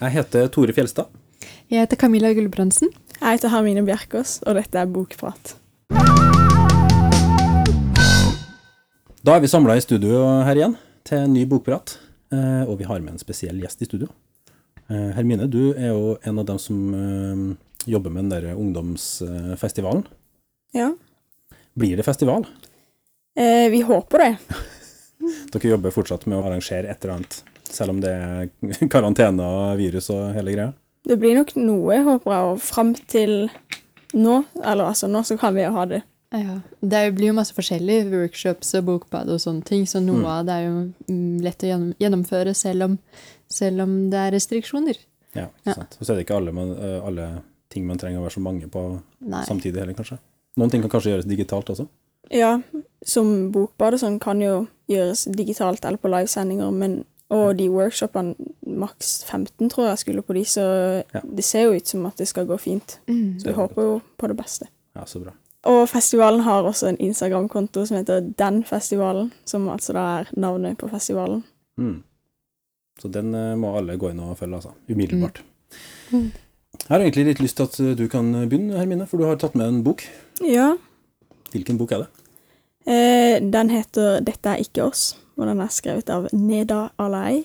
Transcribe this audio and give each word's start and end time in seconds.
Jeg 0.00 0.14
heter 0.16 0.48
Tore 0.52 0.72
Fjelstad. 0.74 1.10
Jeg 1.70 1.84
heter 1.84 1.98
Camilla 2.00 2.32
Gulbrandsen. 2.36 2.90
Jeg 3.18 3.36
heter 3.38 3.52
Hermine 3.52 3.84
Bjerkås, 3.86 4.38
og 4.46 4.56
dette 4.58 4.78
er 4.78 4.88
Bokprat. 4.90 5.54
Da 9.22 9.36
er 9.36 9.44
vi 9.44 9.50
samla 9.50 9.76
i 9.78 9.84
studio 9.84 10.24
her 10.42 10.58
igjen 10.58 10.74
til 11.06 11.22
en 11.22 11.34
ny 11.36 11.44
bokprat, 11.46 11.94
eh, 12.34 12.64
og 12.66 12.80
vi 12.80 12.88
har 12.88 12.98
med 13.04 13.14
en 13.14 13.22
spesiell 13.22 13.60
gjest 13.62 13.84
i 13.84 13.86
studio. 13.86 14.08
Eh, 14.88 15.12
Hermine, 15.14 15.46
du 15.46 15.70
er 15.76 15.92
jo 15.92 16.16
en 16.26 16.40
av 16.42 16.48
dem 16.48 16.58
som 16.58 16.80
eh, 16.98 17.44
jobber 17.94 18.10
med 18.10 18.26
den 18.26 18.34
der 18.34 18.58
ungdomsfestivalen. 18.58 20.02
Ja. 20.74 20.90
Blir 21.78 21.96
det 21.96 22.06
festival? 22.06 22.48
Eh, 23.38 23.70
vi 23.70 23.84
håper 23.86 24.24
det. 24.24 24.32
Dere 25.54 25.70
jobber 25.76 25.94
fortsatt 25.94 26.26
med 26.26 26.40
å 26.40 26.44
arrangere 26.48 26.90
et 26.90 27.04
eller 27.04 27.20
annet, 27.20 27.38
selv 27.72 27.90
om 27.94 28.00
det 28.00 28.12
er 28.12 28.48
karantene 28.92 29.42
og 29.42 29.78
virus 29.80 30.10
og 30.14 30.32
hele 30.36 30.54
greia? 30.54 30.72
Det 31.08 31.16
blir 31.18 31.34
nok 31.34 31.54
noe, 31.58 31.96
håper 32.06 32.30
jeg, 32.32 32.48
og 32.52 32.60
fram 32.62 32.92
til 33.10 33.32
nå, 34.14 34.42
eller 34.62 34.84
altså 34.92 35.08
nå, 35.10 35.22
så 35.26 35.36
kan 35.40 35.54
vi 35.56 35.64
jo 35.64 35.72
ha 35.74 35.84
det. 35.90 36.02
Ja. 36.32 36.58
Det 36.80 37.00
blir 37.16 37.28
jo 37.32 37.34
masse 37.36 37.52
forskjellige 37.56 38.06
workshops 38.12 38.70
og 38.78 38.84
bokbad 38.86 39.28
og 39.34 39.40
sånne 39.42 39.64
ting, 39.68 39.82
så 39.88 40.00
noe 40.00 40.22
Mm. 40.22 40.26
av 40.32 40.46
det 40.46 40.54
er 40.54 40.62
jo 40.68 40.92
mm, 41.08 41.40
lett 41.44 41.64
å 41.66 41.70
gjennomføre 42.00 42.54
selv 42.56 42.82
om, 42.86 42.98
selv 43.50 43.82
om 43.84 43.96
det 44.12 44.18
er 44.20 44.30
restriksjoner. 44.32 44.96
Ja, 45.34 45.46
ikke 45.48 45.66
Ja. 45.66 45.74
sant. 45.74 45.96
Og 46.00 46.06
så 46.06 46.12
er 46.12 46.16
det 46.20 46.26
ikke 46.26 46.36
alle, 46.38 46.52
man, 46.52 46.70
eh, 46.76 47.00
alle 47.04 47.42
ting 47.68 47.86
man 47.86 47.98
trenger 47.98 48.20
å 48.20 48.26
være 48.28 48.36
så 48.38 48.40
mange 48.44 48.68
på 48.70 49.02
Nei. 49.20 49.42
samtidig 49.44 49.80
heller, 49.80 49.94
kanskje. 49.94 50.18
Noen 50.56 50.70
ting 50.70 50.82
kan 50.82 50.90
kanskje 50.90 51.12
gjøres 51.16 51.28
digitalt 51.28 51.66
også. 51.72 51.88
Ja, 52.30 52.60
som 53.04 53.50
bokbad 53.52 53.94
og 53.94 54.00
sånn 54.00 54.20
kan 54.20 54.40
jo 54.40 54.68
gjøres 54.88 55.26
digitalt 55.34 55.84
eller 55.84 55.98
på 55.98 56.08
livesendinger, 56.12 56.70
men 56.72 57.04
og 57.32 57.56
de 57.58 57.68
workshopene, 57.72 58.34
maks 58.66 59.24
15 59.28 59.70
tror 59.72 59.86
jeg 59.88 59.98
skulle 60.02 60.22
på 60.26 60.34
de, 60.36 60.44
så 60.44 60.64
Ja. 61.14 61.20
det 61.24 61.44
ser 61.44 61.62
jo 61.66 61.72
ut 61.78 61.88
som 61.88 62.06
at 62.06 62.16
det 62.20 62.28
skal 62.28 62.46
gå 62.46 62.58
fint. 62.60 62.98
Mm. 63.08 63.38
Så 63.40 63.48
vi 63.48 63.52
håper 63.56 63.82
jo 63.82 64.00
på 64.18 64.28
det 64.28 64.36
beste. 64.36 64.68
Ja, 64.96 65.04
så 65.08 65.22
bra. 65.22 65.32
Og 65.64 65.88
festivalen 65.88 66.40
har 66.42 66.62
også 66.66 66.88
en 66.90 66.98
Instagram-konto 66.98 67.86
som 67.86 67.96
heter 67.96 68.20
Den 68.38 68.64
festivalen, 68.64 69.32
som 69.46 69.68
altså 69.68 69.92
da 69.94 70.06
er 70.20 70.30
navnet 70.36 70.76
på 70.78 70.88
festivalen. 70.90 71.44
Mm. 71.78 72.02
Så 73.00 73.08
den 73.08 73.34
eh, 73.34 73.54
må 73.56 73.76
alle 73.78 73.96
gå 73.96 74.10
inn 74.10 74.20
og 74.20 74.36
følge, 74.38 74.54
altså. 74.58 74.72
Umiddelbart. 74.90 75.42
Mm. 76.10 76.32
Jeg 76.82 76.88
har 76.88 77.00
egentlig 77.00 77.24
litt 77.26 77.40
lyst 77.40 77.56
til 77.56 77.62
at 77.68 77.80
eh, 77.80 77.94
du 77.96 78.08
kan 78.08 78.32
begynne, 78.48 78.76
Hermine, 78.76 79.06
for 79.06 79.16
du 79.18 79.24
har 79.24 79.36
tatt 79.40 79.54
med 79.54 79.68
en 79.68 79.82
bok. 79.84 80.02
Ja, 80.44 80.74
Hvilken 81.52 81.76
bok 81.78 81.92
er 81.92 81.98
det? 81.98 82.06
Eh, 82.88 83.38
den 83.52 83.70
heter 83.70 84.20
'Dette 84.20 84.48
er 84.48 84.56
ikke 84.56 84.82
oss', 84.88 85.16
og 85.42 85.50
den 85.50 85.62
er 85.62 85.72
skrevet 85.72 86.10
av 86.12 86.28
Neda 86.32 86.86
Alei. 87.02 87.42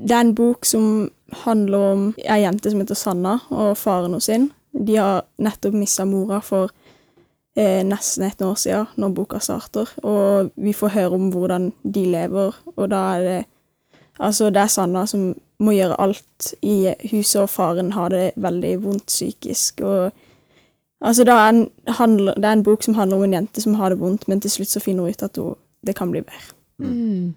Det 0.00 0.16
er 0.16 0.24
en 0.24 0.36
bok 0.36 0.64
som 0.64 1.10
handler 1.44 1.86
om 1.92 2.06
ei 2.24 2.40
jente 2.42 2.72
som 2.72 2.80
heter 2.80 2.98
Sanna, 2.98 3.36
og 3.52 3.76
faren 3.78 4.10
hennes 4.10 4.28
sin. 4.30 4.48
De 4.72 4.96
har 4.96 5.26
nettopp 5.42 5.76
mista 5.76 6.06
mora 6.08 6.40
for 6.44 6.72
eh, 7.58 7.82
nesten 7.86 8.24
et 8.26 8.42
år 8.42 8.56
siden, 8.58 8.88
når 8.96 9.14
boka 9.18 9.40
starter, 9.42 9.90
og 10.02 10.50
vi 10.56 10.72
får 10.76 10.94
høre 10.96 11.18
om 11.18 11.28
hvordan 11.34 11.70
de 11.82 12.06
lever, 12.16 12.60
og 12.76 12.90
da 12.90 13.06
er 13.16 13.26
det 13.28 13.40
Altså, 14.20 14.50
det 14.52 14.60
er 14.60 14.68
Sanna 14.68 15.06
som 15.08 15.30
må 15.64 15.72
gjøre 15.72 15.96
alt 15.96 16.50
i 16.60 16.90
huset, 17.08 17.38
og 17.40 17.48
faren 17.48 17.94
har 17.96 18.10
det 18.12 18.34
veldig 18.36 18.74
vondt 18.82 19.06
psykisk, 19.06 19.80
og 19.80 20.12
Altså, 21.00 21.24
det 21.24 21.32
er, 21.32 21.48
en, 21.48 22.18
det 22.18 22.44
er 22.44 22.52
en 22.52 22.62
bok 22.62 22.82
som 22.82 22.94
handler 22.94 23.16
om 23.16 23.22
en 23.24 23.32
jente 23.32 23.60
som 23.60 23.74
har 23.74 23.88
det 23.88 24.00
vondt, 24.00 24.28
men 24.28 24.40
til 24.40 24.50
slutt 24.50 24.68
så 24.68 24.82
finner 24.84 25.06
hun 25.06 25.14
ut 25.14 25.22
at 25.22 25.38
hun, 25.40 25.54
det 25.86 25.94
kan 25.96 26.10
bli 26.12 26.20
bedre. 26.20 26.59
Mm. 26.86 27.34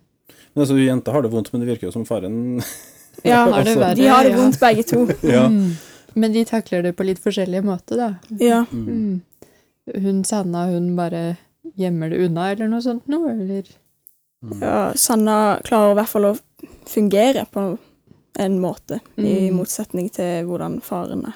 Men 0.53 0.61
altså, 0.63 0.77
Jenta 0.77 1.11
har 1.11 1.21
det 1.25 1.31
vondt, 1.33 1.51
men 1.53 1.61
det 1.63 1.67
virker 1.73 1.87
jo 1.89 1.91
som 1.95 2.05
faren 2.05 2.61
Ja, 3.23 3.43
har 3.51 3.63
det 3.63 3.75
verre. 3.81 3.95
De 3.95 4.07
har 4.07 4.23
det 4.23 4.35
vondt 4.37 4.59
begge 4.61 4.83
to. 4.87 5.05
Ja. 5.35 5.47
Mm. 5.49 5.73
Men 6.15 6.31
de 6.35 6.43
takler 6.45 6.83
det 6.85 6.91
på 6.95 7.05
litt 7.07 7.19
forskjellige 7.23 7.63
måter, 7.65 7.97
da. 7.97 8.09
Ja. 8.39 8.65
Mm. 8.71 8.85
Mm. 8.87 9.21
Hun 10.03 10.23
Sanna, 10.23 10.67
hun 10.69 10.91
bare 10.95 11.37
gjemmer 11.79 12.11
det 12.13 12.19
unna, 12.27 12.51
eller 12.51 12.67
noe 12.69 12.81
sånt 12.85 13.07
noe, 13.09 13.31
eller? 13.33 13.63
ja. 14.61 14.91
Sanna 14.99 15.57
klarer 15.65 15.93
i 15.95 15.97
hvert 15.97 16.11
fall 16.11 16.27
å 16.29 16.33
fungere 16.89 17.45
på 17.51 17.63
en 18.43 18.59
måte, 18.61 18.99
i 19.17 19.49
Mm. 19.49 19.57
motsetning 19.57 20.09
til 20.13 20.45
hvordan 20.45 20.79
faren 20.85 21.25
er. 21.31 21.35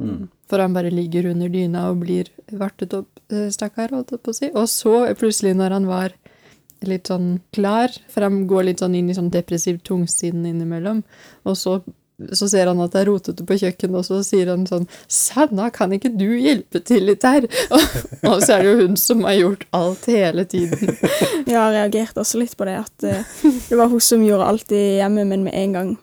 Mm. 0.00 0.28
For 0.48 0.58
han 0.58 0.72
bare 0.74 0.90
ligger 0.90 1.26
under 1.30 1.48
dyna 1.48 1.88
og 1.90 2.00
blir 2.04 2.28
vartet 2.52 2.92
opp, 2.96 3.20
eh, 3.30 3.48
stakkar, 3.52 3.90
holdt 3.94 4.10
jeg 4.12 4.22
på 4.22 4.30
å 4.32 4.34
si. 4.34 4.50
Og 4.54 4.66
så 4.68 5.14
plutselig, 5.16 5.54
når 5.56 5.70
han 5.78 5.86
var 5.86 6.12
litt 6.88 7.10
sånn 7.10 7.40
klar, 7.52 7.92
for 8.08 8.26
han 8.26 8.46
går 8.50 8.70
litt 8.70 8.82
sånn 8.82 8.94
inn 8.98 9.10
i 9.10 9.16
sånn 9.16 9.30
depressiv 9.32 9.80
tungsiden 9.86 10.46
innimellom, 10.48 11.02
og 11.44 11.56
så, 11.58 11.78
så 12.32 12.48
ser 12.48 12.70
han 12.70 12.80
at 12.84 12.92
det 12.94 13.02
er 13.02 13.08
rotete 13.10 13.44
på 13.48 13.58
kjøkkenet, 13.60 13.96
og 14.00 14.04
så 14.06 14.20
sier 14.26 14.50
han 14.52 14.66
sånn 14.68 14.86
'Sanna, 15.08 15.70
kan 15.72 15.92
ikke 15.92 16.12
du 16.16 16.28
hjelpe 16.38 16.82
til 16.84 17.04
litt 17.10 17.22
her?' 17.24 17.48
Og, 17.74 17.80
og 18.24 18.42
så 18.42 18.56
er 18.56 18.62
det 18.62 18.70
jo 18.70 18.86
hun 18.86 18.96
som 18.96 19.24
har 19.24 19.38
gjort 19.38 19.64
alt 19.76 20.06
hele 20.06 20.44
tiden. 20.44 20.96
Jeg 21.50 21.56
har 21.56 21.72
reagert 21.72 22.16
også 22.20 22.38
litt 22.42 22.56
på 22.56 22.68
det, 22.68 22.76
at 22.84 23.04
eh, 23.04 23.24
det 23.68 23.76
var 23.78 23.88
hun 23.88 24.00
som 24.00 24.24
gjorde 24.24 24.46
alt 24.46 24.72
i 24.72 24.84
hjemmet, 25.00 25.26
men 25.26 25.44
med 25.48 25.54
en 25.54 25.72
gang 25.72 25.98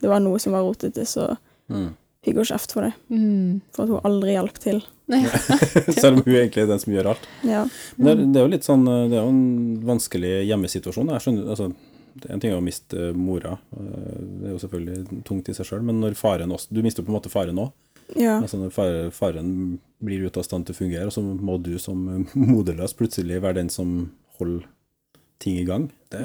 det 0.00 0.08
var 0.08 0.20
noe 0.24 0.38
som 0.40 0.52
var 0.56 0.62
rotete, 0.66 1.06
så 1.06 1.36
Mm. 1.70 1.92
Fikk 2.24 2.40
hun 2.40 2.48
kjeft 2.48 2.74
for 2.76 2.86
det. 2.86 2.92
Mm. 3.12 3.60
For 3.74 3.84
at 3.84 3.92
hun 3.94 4.08
aldri 4.08 4.34
hjalp 4.36 4.58
til. 4.62 4.80
Selv 6.00 6.20
om 6.20 6.24
hun 6.24 6.36
egentlig 6.36 6.64
er 6.64 6.70
den 6.70 6.82
som 6.82 6.94
gjør 6.94 7.12
alt. 7.14 7.28
Ja. 7.46 7.62
Mm. 7.66 8.04
det, 8.04 8.10
er, 8.10 8.24
det 8.24 8.40
er 8.40 8.46
jo 8.46 8.52
litt 8.54 8.66
sånn 8.66 8.84
eh, 8.86 9.06
Det 9.10 9.18
er 9.18 9.24
jo 9.24 9.32
en 9.32 9.78
vanskelig 9.88 10.34
hjemmesituasjon. 10.50 11.12
Jeg 11.16 11.24
skjønner, 11.26 11.52
altså, 11.56 11.70
det 12.14 12.28
er 12.28 12.34
En 12.36 12.42
ting 12.42 12.54
er 12.54 12.60
å 12.60 12.64
miste 12.64 13.06
eh, 13.10 13.16
mora, 13.16 13.56
eh, 13.76 14.18
det 14.40 14.50
er 14.50 14.56
jo 14.56 14.64
selvfølgelig 14.64 15.22
tungt 15.28 15.50
i 15.50 15.56
seg 15.56 15.70
sjøl, 15.70 15.86
men 15.86 16.02
når 16.02 16.18
faren 16.18 16.52
også 16.54 16.74
Du 16.74 16.82
mister 16.84 17.06
på 17.06 17.12
en 17.12 17.18
måte 17.18 17.32
faren 17.32 17.62
òg. 17.62 17.72
ja. 18.18 18.38
Altså 18.40 18.60
når 18.60 18.74
faren, 18.74 19.14
faren 19.14 19.54
blir 20.02 20.26
ute 20.26 20.42
av 20.42 20.46
stand 20.46 20.66
til 20.66 20.76
å 20.76 20.80
fungere, 20.80 21.08
og 21.08 21.14
så 21.16 21.24
må 21.24 21.58
du 21.62 21.76
som 21.78 22.26
moderløs 22.34 22.96
plutselig 22.98 23.40
være 23.42 23.60
den 23.62 23.72
som 23.72 24.10
holder 24.40 24.66
ting 25.40 25.56
i 25.56 25.64
gang. 25.64 25.88
Det 26.12 26.20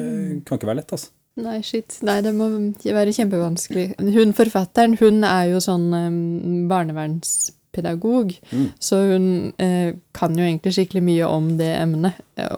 kan 0.47 0.59
ikke 0.59 0.67
være 0.67 0.81
lett, 0.81 0.91
altså. 0.91 1.13
Nei, 1.37 1.57
shit. 1.67 1.97
Nei, 2.07 2.21
det 2.23 2.31
må 2.33 2.45
være 2.79 3.11
kjempevanskelig. 3.11 3.95
Hun 3.99 4.31
forfatteren, 4.37 4.93
hun 5.01 5.23
er 5.27 5.49
jo 5.51 5.57
sånn 5.59 5.89
um, 5.93 6.67
barnevernspedagog, 6.71 8.31
Mm. 8.51 8.69
så 8.79 8.95
hun 9.11 9.25
eh, 9.59 9.95
kan 10.15 10.37
jo 10.37 10.43
egentlig 10.45 10.71
skikkelig 10.77 11.03
mye 11.03 11.25
om 11.27 11.57
det 11.59 11.73
emnet. 11.81 12.13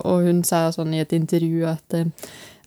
Og 0.06 0.28
hun 0.28 0.44
sa 0.46 0.68
sånn 0.72 0.94
i 0.94 1.00
et 1.02 1.10
intervju 1.18 1.66
at, 1.66 1.94
eh, 1.98 2.06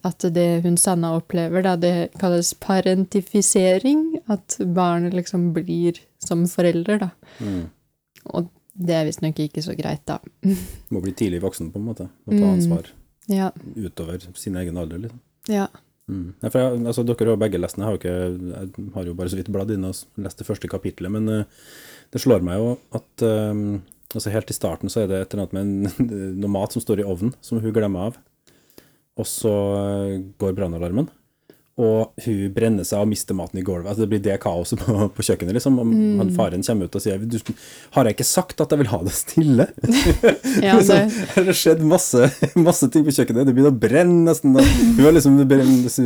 at 0.02 0.18
det 0.34 0.62
hun 0.64 0.76
Sanna 0.76 1.12
opplever, 1.16 1.62
da, 1.62 1.76
det 1.76 2.10
kalles 2.18 2.54
parentifisering. 2.54 4.18
At 4.28 4.56
barnet 4.74 5.14
liksom 5.14 5.52
blir 5.54 6.00
som 6.18 6.42
forelder, 6.50 6.98
da. 6.98 7.10
Mm. 7.38 7.68
Og 8.34 8.48
det 8.74 8.94
er 8.96 9.04
visstnok 9.06 9.38
ikke 9.46 9.62
så 9.62 9.76
greit, 9.78 10.02
da. 10.06 10.18
Må 10.90 11.00
bli 11.04 11.12
tidlig 11.12 11.40
voksen, 11.42 11.70
på 11.70 11.78
en 11.78 11.86
måte. 11.86 12.08
Må 12.26 12.32
ta 12.34 12.44
Mm. 12.46 12.50
ansvar 12.56 12.90
Ja. 13.28 13.52
utover 13.76 14.18
sin 14.34 14.56
egen 14.56 14.76
alder. 14.76 14.98
liksom. 14.98 15.20
ja. 15.48 15.68
Mm. 16.10 16.26
Ja, 16.42 16.50
for 16.50 16.58
jeg, 16.58 16.82
altså, 16.90 17.04
dere 17.06 17.32
har 17.32 17.38
begge 17.40 17.60
lest 17.60 17.78
den. 17.78 17.86
Jeg 17.86 18.02
jeg 18.10 18.90
har 18.96 19.06
jo 19.06 19.14
bare 19.14 19.30
så 19.30 19.38
vidt 19.38 19.52
bladd 19.54 19.70
inn 19.70 19.86
og 19.86 19.94
lest 20.20 20.42
det 20.42 20.48
første 20.48 20.70
kapitlet. 20.70 21.12
men 21.14 21.28
uh, 21.30 21.44
det 22.10 22.22
slår 22.22 22.42
meg 22.44 22.58
jo 22.58 22.72
at 22.98 23.24
eh, 23.26 23.60
altså 24.10 24.32
helt 24.34 24.50
i 24.50 24.56
starten 24.56 24.90
så 24.90 25.04
er 25.04 25.10
det 25.10 25.20
et 25.22 25.34
eller 25.34 25.46
annet 25.46 25.54
med 25.54 25.62
en, 25.62 26.34
noe 26.42 26.52
mat 26.56 26.74
som 26.74 26.82
står 26.82 27.02
i 27.02 27.06
ovnen, 27.06 27.34
som 27.44 27.62
hun 27.62 27.74
glemmer 27.74 28.10
av. 28.10 28.18
Og 29.20 29.28
så 29.28 29.52
eh, 29.78 30.16
går 30.40 30.56
brannalarmen, 30.58 31.10
og 31.80 32.24
hun 32.26 32.52
brenner 32.54 32.84
seg 32.86 33.00
og 33.02 33.08
mister 33.10 33.36
maten 33.38 33.60
i 33.60 33.64
gulvet. 33.64 33.88
Altså, 33.88 34.04
det 34.04 34.10
blir 34.12 34.22
det 34.24 34.36
kaoset 34.42 34.80
på, 34.82 34.94
på 35.16 35.24
kjøkkenet, 35.26 35.54
liksom. 35.56 35.78
Og 35.80 35.92
han 36.20 36.32
faren 36.36 36.64
kommer 36.66 36.90
ut 36.90 36.98
og 36.98 37.04
sier 37.04 37.18
du, 37.22 37.38
'Har 37.94 38.04
jeg 38.04 38.16
ikke 38.18 38.26
sagt 38.28 38.60
at 38.60 38.70
jeg 38.74 38.82
vil 38.82 38.90
ha 38.92 38.98
det 39.06 39.14
stille?' 39.16 39.68
ja 40.66 40.76
det, 40.78 40.86
Så, 40.86 41.44
det 41.46 41.56
skjedd 41.56 41.82
masse, 41.82 42.30
masse 42.68 42.90
ting 42.92 43.04
på 43.06 43.14
kjøkkenet. 43.16 43.46
Det 43.48 43.54
begynner 43.56 43.72
å 43.74 43.80
brenne 43.86 44.24
nesten. 44.30 44.52
da. 44.56 44.62
Hun 44.64 45.04
har 45.04 45.16
liksom 45.16 45.40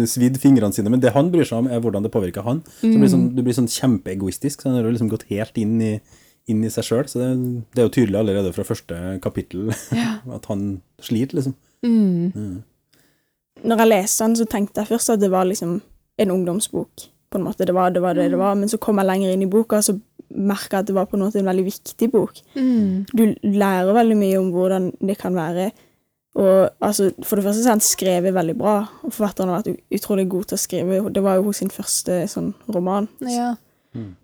svidd 0.08 0.38
fingrene 0.42 0.72
sine, 0.76 0.90
men 0.92 1.00
det 1.02 1.12
han 1.16 1.30
bryr 1.34 1.44
seg 1.48 1.64
om, 1.64 1.70
er 1.70 1.80
hvordan 1.84 2.06
det 2.06 2.12
påvirker 2.14 2.46
han. 2.46 2.62
Så 2.80 2.90
det 2.92 3.00
blir 3.02 3.12
sånn, 3.12 3.30
Du 3.34 3.42
blir 3.42 3.56
sånn 3.56 3.70
kjempeegoistisk. 3.70 4.62
Så 4.62 4.70
han 4.70 4.78
har 4.78 4.90
liksom 4.90 5.10
gått 5.12 5.26
helt 5.30 5.56
inn 5.58 5.80
i, 5.82 5.94
inn 6.50 6.62
i 6.64 6.70
seg 6.70 6.84
sjøl. 6.86 7.08
Så 7.10 7.18
det, 7.22 7.30
det 7.74 7.82
er 7.82 7.88
jo 7.88 7.94
tydelig 7.98 8.20
allerede 8.20 8.52
fra 8.54 8.64
første 8.68 9.00
kapittel 9.24 9.72
Ja. 9.94 10.18
at 10.36 10.46
han 10.52 10.80
sliter, 11.02 11.40
liksom. 11.40 11.54
mm. 11.84 12.62
Når 13.64 13.82
jeg 13.82 13.90
leste 13.90 14.24
den, 14.24 14.36
så 14.38 14.46
tenkte 14.50 14.82
jeg 14.82 14.92
først 14.92 15.14
at 15.14 15.22
det 15.22 15.30
var 15.32 15.48
liksom 15.48 15.78
en 16.18 16.30
ungdomsbok. 16.30 17.10
på 17.34 17.38
en 17.38 17.44
måte. 17.48 17.66
Det 17.66 17.74
var 17.74 17.90
det 17.90 18.02
var 18.02 18.14
det, 18.14 18.30
det 18.30 18.38
var. 18.38 18.54
Men 18.54 18.68
så 18.68 18.78
kom 18.78 18.98
jeg 18.98 19.06
lenger 19.06 19.32
inn 19.32 19.42
i 19.42 19.50
boka, 19.50 19.80
og 19.80 19.84
så 19.84 19.96
merka 20.30 20.76
jeg 20.76 20.84
at 20.84 20.86
det 20.86 20.94
var 20.94 21.08
på 21.10 21.16
en 21.16 21.24
måte 21.24 21.40
en 21.40 21.48
veldig 21.48 21.64
viktig 21.64 22.10
bok. 22.12 22.38
Mm. 22.54 23.06
Du 23.10 23.24
lærer 23.42 23.90
veldig 23.92 24.16
mye 24.16 24.38
om 24.38 24.52
hvordan 24.54 24.92
det 25.00 25.18
kan 25.18 25.34
være. 25.34 25.70
Og 26.34 26.70
altså, 26.80 27.10
For 27.22 27.36
det 27.36 27.44
første 27.44 27.62
så 27.62 27.68
er 27.68 27.76
han 27.76 27.80
skrevet 27.80 28.34
veldig 28.34 28.56
bra, 28.58 28.76
og 29.02 29.12
forfatteren 29.12 29.50
har 29.50 29.62
vært 29.62 29.82
utrolig 29.94 30.28
god 30.28 30.44
til 30.44 30.54
å 30.54 30.62
skrive. 30.62 31.00
Det 31.14 31.22
var 31.22 31.40
jo 31.40 31.52
sin 31.52 31.70
første 31.70 32.24
sånn 32.30 32.52
roman. 32.74 33.08
Ja. 33.20 33.54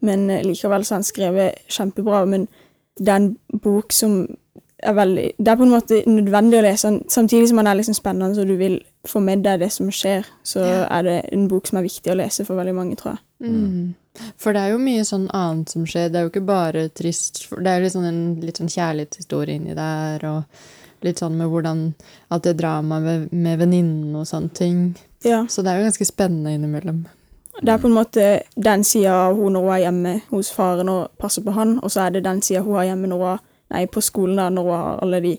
Men 0.01 0.31
eh, 0.31 0.43
likevel 0.47 0.85
så 0.85 0.95
har 0.95 1.01
han 1.01 1.07
skrevet 1.07 1.67
kjempebra. 1.71 2.25
Men 2.27 2.49
det 2.99 3.09
er 3.09 3.21
en 3.23 3.61
bok 3.63 3.95
som 3.95 4.23
er 4.81 4.95
veldig 4.97 5.27
Det 5.39 5.49
er 5.49 5.59
på 5.61 5.67
en 5.67 5.75
måte 5.75 6.03
nødvendig 6.09 6.59
å 6.59 6.65
lese 6.65 6.89
den, 6.89 7.03
samtidig 7.09 7.51
som 7.51 7.61
den 7.61 7.69
er 7.69 7.77
liksom 7.79 7.95
spennende, 7.95 8.35
så 8.35 8.47
du 8.49 8.57
vil 8.57 8.81
få 9.09 9.21
med 9.25 9.43
deg 9.43 9.61
det 9.61 9.71
som 9.73 9.89
skjer. 9.91 10.27
Så 10.45 10.61
Ja. 10.61 10.87
er 10.91 11.03
det 11.03 11.33
en 11.33 11.49
bok 11.49 11.67
som 11.67 11.79
er 11.79 11.83
viktig 11.83 12.13
å 12.13 12.17
lese 12.17 12.45
for 12.47 12.57
veldig 12.57 12.75
mange, 12.75 12.97
tror 12.97 13.17
jeg. 13.17 13.49
Mm. 13.49 13.95
For 14.37 14.53
det 14.53 14.61
er 14.61 14.71
jo 14.73 14.79
mye 14.79 15.05
sånn 15.07 15.29
annet 15.33 15.69
som 15.71 15.85
skjer. 15.87 16.11
Det 16.11 16.17
er 16.17 16.23
jo 16.27 16.31
ikke 16.31 16.47
bare 16.47 16.89
trist. 16.89 17.47
Det 17.51 17.67
er 17.67 17.79
jo 17.79 17.85
litt 17.85 17.93
sånn 17.93 18.09
en 18.09 18.41
litt 18.41 18.59
sånn 18.59 18.69
kjærlighetshistorie 18.69 19.55
inni 19.57 19.75
der, 19.75 20.25
og 20.29 20.45
litt 21.03 21.19
sånn 21.19 21.37
med 21.39 21.49
hvordan 21.49 21.95
At 22.31 22.43
det 22.43 22.51
er 22.51 22.59
drama 22.61 23.01
med, 23.01 23.33
med 23.33 23.59
venninnen 23.59 24.15
og 24.17 24.27
sånne 24.27 24.53
ting. 24.53 24.97
Ja. 25.25 25.45
Så 25.47 25.63
det 25.63 25.71
er 25.73 25.79
jo 25.81 25.89
ganske 25.89 26.07
spennende 26.07 26.55
innimellom. 26.55 27.07
Det 27.63 27.69
er 27.69 27.79
på 27.79 27.89
en 27.89 27.95
måte 27.95 28.43
den 28.57 28.85
sida 28.85 29.13
av 29.29 29.37
hun 29.37 29.53
når 29.53 29.61
hun 29.61 29.73
er 29.75 29.83
hjemme 29.85 30.23
hos 30.31 30.51
faren 30.53 30.89
og 30.89 31.11
passer 31.19 31.43
på 31.43 31.53
han, 31.53 31.79
og 31.83 31.91
så 31.91 32.07
er 32.07 32.11
det 32.11 32.25
den 32.25 32.41
sida 32.43 32.63
hun 32.63 32.75
har 32.75 32.85
hjemme 32.85 33.09
når 33.09 33.25
hun 33.25 33.39
nei, 33.71 33.87
på 33.87 34.01
skolen 34.03 34.37
da, 34.37 34.49
når 34.49 34.63
hun 34.63 34.73
har 34.73 34.99
alle 35.03 35.21
de 35.21 35.39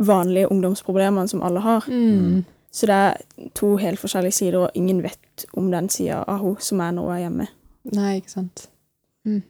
vanlige 0.00 0.50
ungdomsproblemene 0.50 1.28
som 1.28 1.42
alle 1.42 1.60
har. 1.60 1.84
Mm. 1.88 2.44
Så 2.72 2.88
det 2.88 2.94
er 2.96 3.48
to 3.54 3.74
helt 3.76 4.00
forskjellige 4.00 4.32
sider, 4.38 4.58
og 4.64 4.76
ingen 4.78 5.02
vet 5.04 5.44
om 5.60 5.70
den 5.70 5.90
sida 5.92 6.22
av 6.24 6.38
hun 6.40 6.56
som 6.64 6.80
er 6.80 6.94
nå 6.96 7.04
er 7.12 7.26
hjemme. 7.26 7.48
Nei, 7.92 8.14
ikke 8.20 8.32
sant. 8.32 8.68
Mm. 9.28 9.42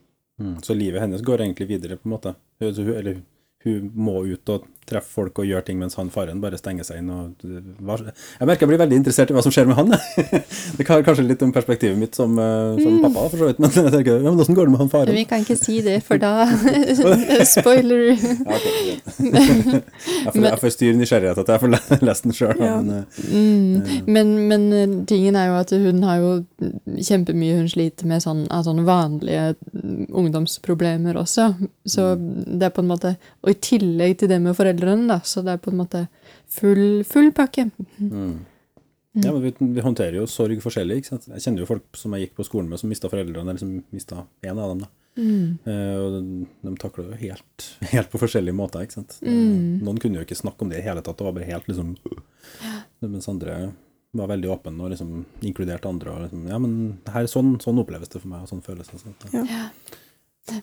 Så 0.64 0.74
livet 0.74 1.00
hennes 1.04 1.22
går 1.22 1.44
egentlig 1.44 1.69
videre, 1.69 1.96
på 2.00 2.08
en 2.08 2.16
måte. 2.16 2.34
Hun- 2.58 2.96
eller 2.96 3.20
hun 3.64 3.90
må 3.94 4.24
ut 4.26 4.48
og 4.48 4.66
treffe 4.88 5.11
folk 5.12 5.43
og 5.43 5.49
gjøre 5.49 5.67
ting, 5.67 5.79
mens 5.81 5.96
han 5.99 6.11
faren 6.12 6.40
bare 6.43 6.58
stenger 6.61 6.87
seg 6.87 7.02
inn. 7.02 7.11
Og, 7.12 7.46
hva, 7.82 7.99
jeg 8.02 8.49
merker 8.49 8.67
jeg 8.67 8.73
blir 8.73 8.82
veldig 8.82 8.99
interessert 9.00 9.32
i 9.32 9.37
hva 9.37 9.44
som 9.44 9.55
skjer 9.55 9.69
med 9.70 9.79
han. 9.79 9.94
Det 10.79 10.87
kan 10.88 11.05
kanskje 11.06 11.26
litt 11.26 11.43
om 11.44 11.52
perspektivet 11.55 11.99
mitt 11.99 12.17
som, 12.19 12.34
som 12.37 12.99
mm. 12.99 13.00
pappa, 13.06 13.26
for 13.32 13.43
så 13.43 13.50
vidt. 13.50 13.62
Men 13.62 13.75
jeg 13.79 13.94
tenker, 13.96 14.19
ja, 14.19 14.29
men 14.29 14.40
hvordan 14.40 14.58
går 14.58 14.69
det 14.70 14.75
med 14.75 14.82
han 14.84 14.93
faren? 14.93 15.19
Vi 15.19 15.26
kan 15.31 15.44
ikke 15.44 15.58
si 15.61 15.79
det, 15.84 15.99
for 16.06 16.23
da 16.23 16.46
Spoiler! 17.56 18.12
Ja, 18.12 18.58
jeg, 18.58 20.32
får, 20.32 20.44
jeg 20.46 20.61
får 20.62 20.75
styre 20.76 20.99
nysgjerrighet 20.99 21.43
at 21.43 21.52
jeg 21.55 21.62
får 21.62 22.02
lest 22.02 22.26
den 22.26 22.37
sjøl. 22.37 22.56
Ja. 22.58 22.79
Men, 22.81 23.02
eh, 23.02 23.20
Mm. 23.32 23.82
Men, 24.06 24.49
men 24.49 24.73
eh, 24.73 25.05
tingen 25.08 25.37
er 25.37 25.49
jo 25.50 25.58
at 25.61 25.73
hun 25.73 26.02
har 26.06 26.20
jo 26.20 26.31
kjempemye 27.02 27.58
hun 27.61 27.69
sliter 27.70 28.08
med 28.08 28.23
sånn, 28.25 28.44
av 28.52 28.64
sånne 28.67 28.84
vanlige 28.87 29.55
mm, 29.73 30.08
ungdomsproblemer 30.23 31.19
også. 31.20 31.52
Så 31.88 32.12
det 32.19 32.69
er 32.69 32.75
på 32.75 32.82
en 32.84 32.90
måte 32.90 33.14
Og 33.43 33.50
i 33.50 33.58
tillegg 33.58 34.20
til 34.20 34.31
det 34.31 34.38
med 34.43 34.55
foreldrene, 34.72 35.06
da, 35.08 35.20
så 35.24 35.42
det 35.44 35.52
er 35.52 35.60
på 35.62 35.70
en 35.72 35.78
måte 35.82 36.06
full, 36.48 37.04
full 37.04 37.30
pakke. 37.36 37.70
mm. 37.98 38.32
Ja, 39.12 39.28
men 39.32 39.42
vi, 39.42 39.50
vi 39.60 39.82
håndterer 39.84 40.14
jo 40.16 40.26
sorg 40.26 40.56
forskjellig. 40.64 41.02
ikke 41.02 41.10
sant? 41.10 41.26
Jeg 41.28 41.42
kjenner 41.44 41.60
jo 41.60 41.69
folk 41.69 41.98
som 42.00 42.14
jeg 42.16 42.24
gikk 42.26 42.38
på 42.38 42.46
skolen 42.48 42.70
med, 42.70 42.80
som 42.80 42.88
mista 42.88 43.10
foreldrene, 43.12 43.44
eller 43.44 43.60
som 43.60 43.74
mista 43.92 44.22
en 44.48 44.58
av 44.58 44.70
dem. 44.72 44.78
da. 44.86 44.88
Mm. 45.20 45.58
Uh, 45.66 45.96
og 46.00 46.14
de, 46.14 46.46
de 46.64 46.72
takler 46.80 47.10
det 47.10 47.19
jo 47.19 47.28
helt, 47.28 47.66
helt 47.92 48.08
på 48.08 48.20
forskjellige 48.22 48.56
måter. 48.56 48.86
ikke 48.86 48.96
sant? 49.02 49.19
Eh, 49.20 49.28
Mm. 49.32 49.82
Noen 49.84 49.98
kunne 50.00 50.16
jo 50.16 50.24
ikke 50.24 50.38
snakke 50.40 50.64
om 50.64 50.72
det 50.72 50.80
i 50.80 50.86
hele 50.86 51.02
tatt, 51.04 51.19
det 51.20 51.26
var 51.28 51.36
bare 51.36 51.50
helt 51.50 51.69
liksom 51.69 51.92
Mens 53.02 53.28
andre 53.28 53.72
var 54.16 54.28
veldig 54.30 54.48
åpne 54.52 54.84
og 54.84 54.90
liksom 54.92 55.12
inkluderte 55.44 55.88
andre. 55.88 56.10
og 56.10 56.24
liksom, 56.24 56.48
Ja, 56.48 56.58
men 56.62 56.98
her, 57.12 57.26
sånn, 57.28 57.60
sånn 57.60 57.80
oppleves 57.84 58.08
det 58.08 58.20
for 58.22 58.28
meg, 58.32 58.44
og 58.46 58.48
sånn 58.48 58.64
føles 58.64 58.88
det. 58.88 59.00
Sånn. 59.02 59.44
Ja. 59.44 59.69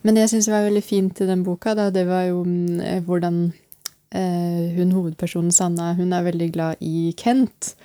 Men 0.04 0.16
det 0.18 0.26
jeg 0.26 0.34
syns 0.34 0.50
var 0.52 0.66
veldig 0.66 0.84
fint 0.84 1.22
i 1.22 1.28
den 1.30 1.44
boka, 1.46 1.74
da, 1.78 1.90
det 1.94 2.06
var 2.10 2.26
jo 2.30 2.42
mm, 2.46 2.80
eh, 2.82 3.02
hvordan 3.06 3.52
hun 4.10 4.90
hovedpersonen 4.96 5.52
Sanna 5.54 5.92
hun 5.94 6.16
er 6.18 6.24
veldig 6.26 6.48
glad 6.56 6.80
i 6.82 7.12
Kent. 7.18 7.76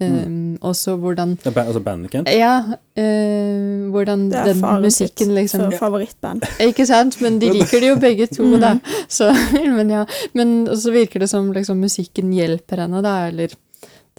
Um, 0.00 0.58
Og 0.62 0.76
så 0.76 0.94
hvordan 0.96 1.38
Ja, 1.44 1.50
ba, 1.50 1.64
altså 1.66 1.80
bandet 1.82 2.10
Kent? 2.10 2.28
Ja, 2.30 2.62
Uh, 2.92 3.88
hvordan 3.88 4.26
den 4.30 4.58
musikken 4.82 5.34
liksom. 5.34 5.60
Det 5.60 5.74
er 5.74 5.78
favorittband. 5.78 6.42
Ikke 6.60 6.84
sant? 6.86 7.16
Men 7.24 7.38
de 7.40 7.48
liker 7.54 7.80
det 7.80 7.88
jo 7.88 7.94
begge 7.96 8.26
to, 8.28 8.44
mm. 8.44 8.60
da. 8.60 8.72
Så, 9.08 9.30
men 9.78 9.90
ja. 9.90 10.04
Men 10.36 10.76
så 10.76 10.92
virker 10.92 11.24
det 11.24 11.30
som 11.32 11.48
liksom, 11.52 11.80
musikken 11.80 12.34
hjelper 12.36 12.84
henne, 12.84 13.00
da, 13.00 13.14
eller 13.30 13.54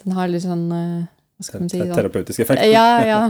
den 0.02 0.16
har 0.18 0.26
litt 0.26 0.42
sånn 0.42 0.66
uh, 0.74 1.06
Hva 1.38 1.46
skal 1.46 1.62
man 1.62 1.70
si? 1.70 1.84
Da? 1.84 1.94
Terapeutisk 1.94 2.42
effekt? 2.42 2.66
Ja, 2.66 2.88
ja. 3.06 3.20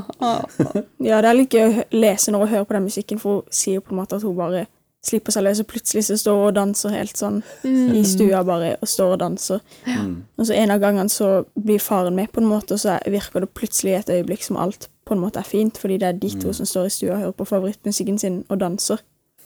Ja, 1.10 1.20
det 1.20 1.28
er 1.28 1.36
litt 1.36 1.52
gøy 1.52 1.66
å 1.69 1.84
lese 1.92 2.32
når 2.32 2.46
hun 2.46 2.52
hører 2.54 2.69
på 2.70 2.78
den 2.78 2.88
musikken, 2.88 3.20
for 3.20 3.42
hun 3.42 3.52
sier 3.52 3.84
på 3.84 3.92
en 3.92 4.00
måte 4.00 4.16
at 4.16 4.25
hun 4.25 4.38
bare 4.38 4.64
slipper 5.04 5.34
seg 5.34 5.44
løs, 5.44 5.60
og 5.60 5.68
plutselig 5.70 6.04
så 6.08 6.16
står 6.20 6.38
hun 6.38 6.48
og 6.48 6.56
danser 6.56 6.94
helt 6.94 7.20
sånn 7.20 7.42
mm. 7.62 7.94
i 7.98 8.02
stua 8.08 8.42
bare, 8.46 8.74
og 8.80 8.88
står 8.88 9.14
og 9.16 9.20
danser. 9.20 9.60
Mm. 9.86 10.16
Og 10.38 10.48
så 10.48 10.56
en 10.56 10.74
av 10.74 10.80
gangene 10.82 11.12
så 11.12 11.30
blir 11.54 11.82
faren 11.82 12.16
med 12.16 12.32
på 12.32 12.40
en 12.40 12.48
måte, 12.50 12.74
og 12.76 12.80
så 12.80 12.96
er- 12.96 13.10
virker 13.14 13.44
det 13.44 13.52
plutselig 13.54 13.94
et 13.98 14.12
øyeblikk 14.16 14.44
som 14.46 14.56
alt 14.56 14.88
på 15.04 15.14
en 15.14 15.20
måte 15.20 15.38
er 15.38 15.48
fint, 15.48 15.78
fordi 15.78 15.98
det 16.00 16.08
er 16.08 16.12
de 16.18 16.30
to 16.40 16.52
som 16.52 16.66
står 16.66 16.86
i 16.88 16.94
stua 16.94 17.12
og 17.14 17.18
hører 17.18 17.36
på 17.38 17.48
favorittmusikken 17.52 18.18
sin 18.18 18.44
og 18.48 18.60
danser. 18.60 18.98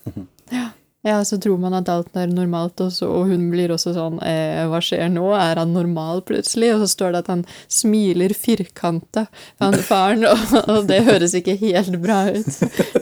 Ja, 0.49 0.71
så 1.27 1.39
tror 1.43 1.59
man 1.63 1.75
at 1.79 1.89
alt 1.93 2.17
er 2.19 2.31
normalt, 2.33 2.81
også, 2.85 3.07
og 3.09 3.31
hun 3.33 3.49
blir 3.53 3.71
også 3.75 3.93
sånn 3.97 4.19
eh, 4.27 4.65
Hva 4.71 4.81
skjer 4.85 5.09
nå? 5.13 5.27
Er 5.37 5.61
han 5.61 5.73
normal 5.75 6.23
plutselig? 6.29 6.71
Og 6.75 6.83
så 6.85 6.89
står 6.93 7.13
det 7.17 7.23
at 7.25 7.31
han 7.33 7.45
smiler 7.73 8.35
firkanta, 8.37 9.27
han 9.63 9.77
faren, 9.91 10.25
og, 10.29 10.55
og 10.69 10.87
det 10.91 11.01
høres 11.09 11.35
ikke 11.39 11.57
helt 11.61 11.97
bra 12.03 12.21
ut. 12.35 12.49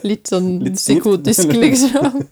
Litt 0.06 0.30
sånn 0.32 0.50
Litt 0.64 0.78
psykotisk, 0.80 1.52
liksom. 1.56 2.22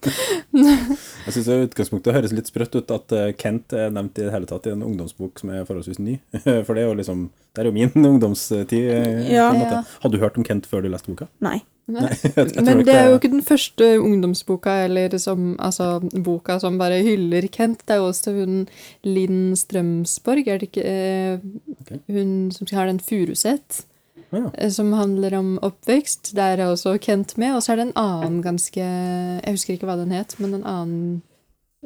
Jeg 0.54 1.32
syns 1.36 1.48
utgangspunktet 1.54 2.14
høres 2.16 2.34
litt 2.36 2.50
sprøtt 2.50 2.76
ut 2.78 2.94
at 2.94 3.14
eh, 3.16 3.30
Kent 3.40 3.72
er 3.76 3.92
nevnt 3.94 4.18
i 4.20 4.26
det 4.26 4.32
hele 4.34 4.48
tatt 4.50 4.66
i 4.68 4.74
en 4.74 4.84
ungdomsbok 4.86 5.40
som 5.40 5.52
er 5.54 5.64
forholdsvis 5.68 6.00
ny. 6.02 6.18
For 6.66 6.74
det 6.76 6.84
er 6.84 6.90
jo 6.90 6.98
liksom 7.00 7.28
Det 7.54 7.62
er 7.64 7.70
jo 7.70 7.76
min 7.76 8.06
ungdomstid. 8.12 8.72
eh, 8.72 9.30
Ja. 9.32 9.48
på 9.50 9.54
en 9.56 9.62
måte. 9.62 9.78
Ja. 9.80 9.84
Hadde 10.04 10.18
du 10.18 10.22
hørt 10.24 10.36
om 10.40 10.44
Kent 10.46 10.66
før 10.70 10.84
du 10.84 10.90
leste 10.92 11.10
boka? 11.12 11.28
Nei. 11.44 11.60
Jeg 11.86 12.64
Men 12.64 12.78
det 12.86 12.94
er 12.94 13.10
jo 13.10 13.18
ikke 13.18 13.30
den 13.34 13.42
første 13.44 13.88
ungdomsboka 14.00 14.72
eller 14.86 15.18
som, 15.20 15.50
altså, 15.60 16.00
boka 16.24 16.56
som 16.62 16.78
bare 16.80 17.02
hyller 17.04 17.44
Kent. 17.52 17.82
Det 17.84 17.96
er 17.96 18.00
jo 18.00 18.06
også 18.08 18.32
hun 18.38 18.62
Linn 19.04 19.52
Strømsborg, 19.56 20.48
er 20.48 20.58
det 20.62 20.70
ikke 20.70 20.84
eh, 20.84 21.38
Ok. 21.80 21.92
Hun 22.08 22.30
som 22.56 22.70
har 22.72 22.86
den 22.88 23.00
Furuset, 23.04 23.84
Ja. 24.32 24.48
eh, 24.56 24.70
som 24.70 24.92
handler 24.96 25.36
om 25.38 25.58
oppvekst. 25.62 26.32
Der 26.34 26.56
er 26.56 26.72
også 26.72 26.96
Kent 26.98 27.36
med. 27.38 27.54
Og 27.54 27.62
så 27.62 27.72
er 27.72 27.76
det 27.76 27.86
en 27.90 27.96
annen 28.00 28.40
ganske 28.42 28.80
Jeg 28.80 29.52
husker 29.52 29.74
ikke 29.76 29.86
hva 29.86 29.98
den 30.00 30.10
het, 30.16 30.34
men 30.40 30.54
en 30.54 30.64
annen 30.64 31.22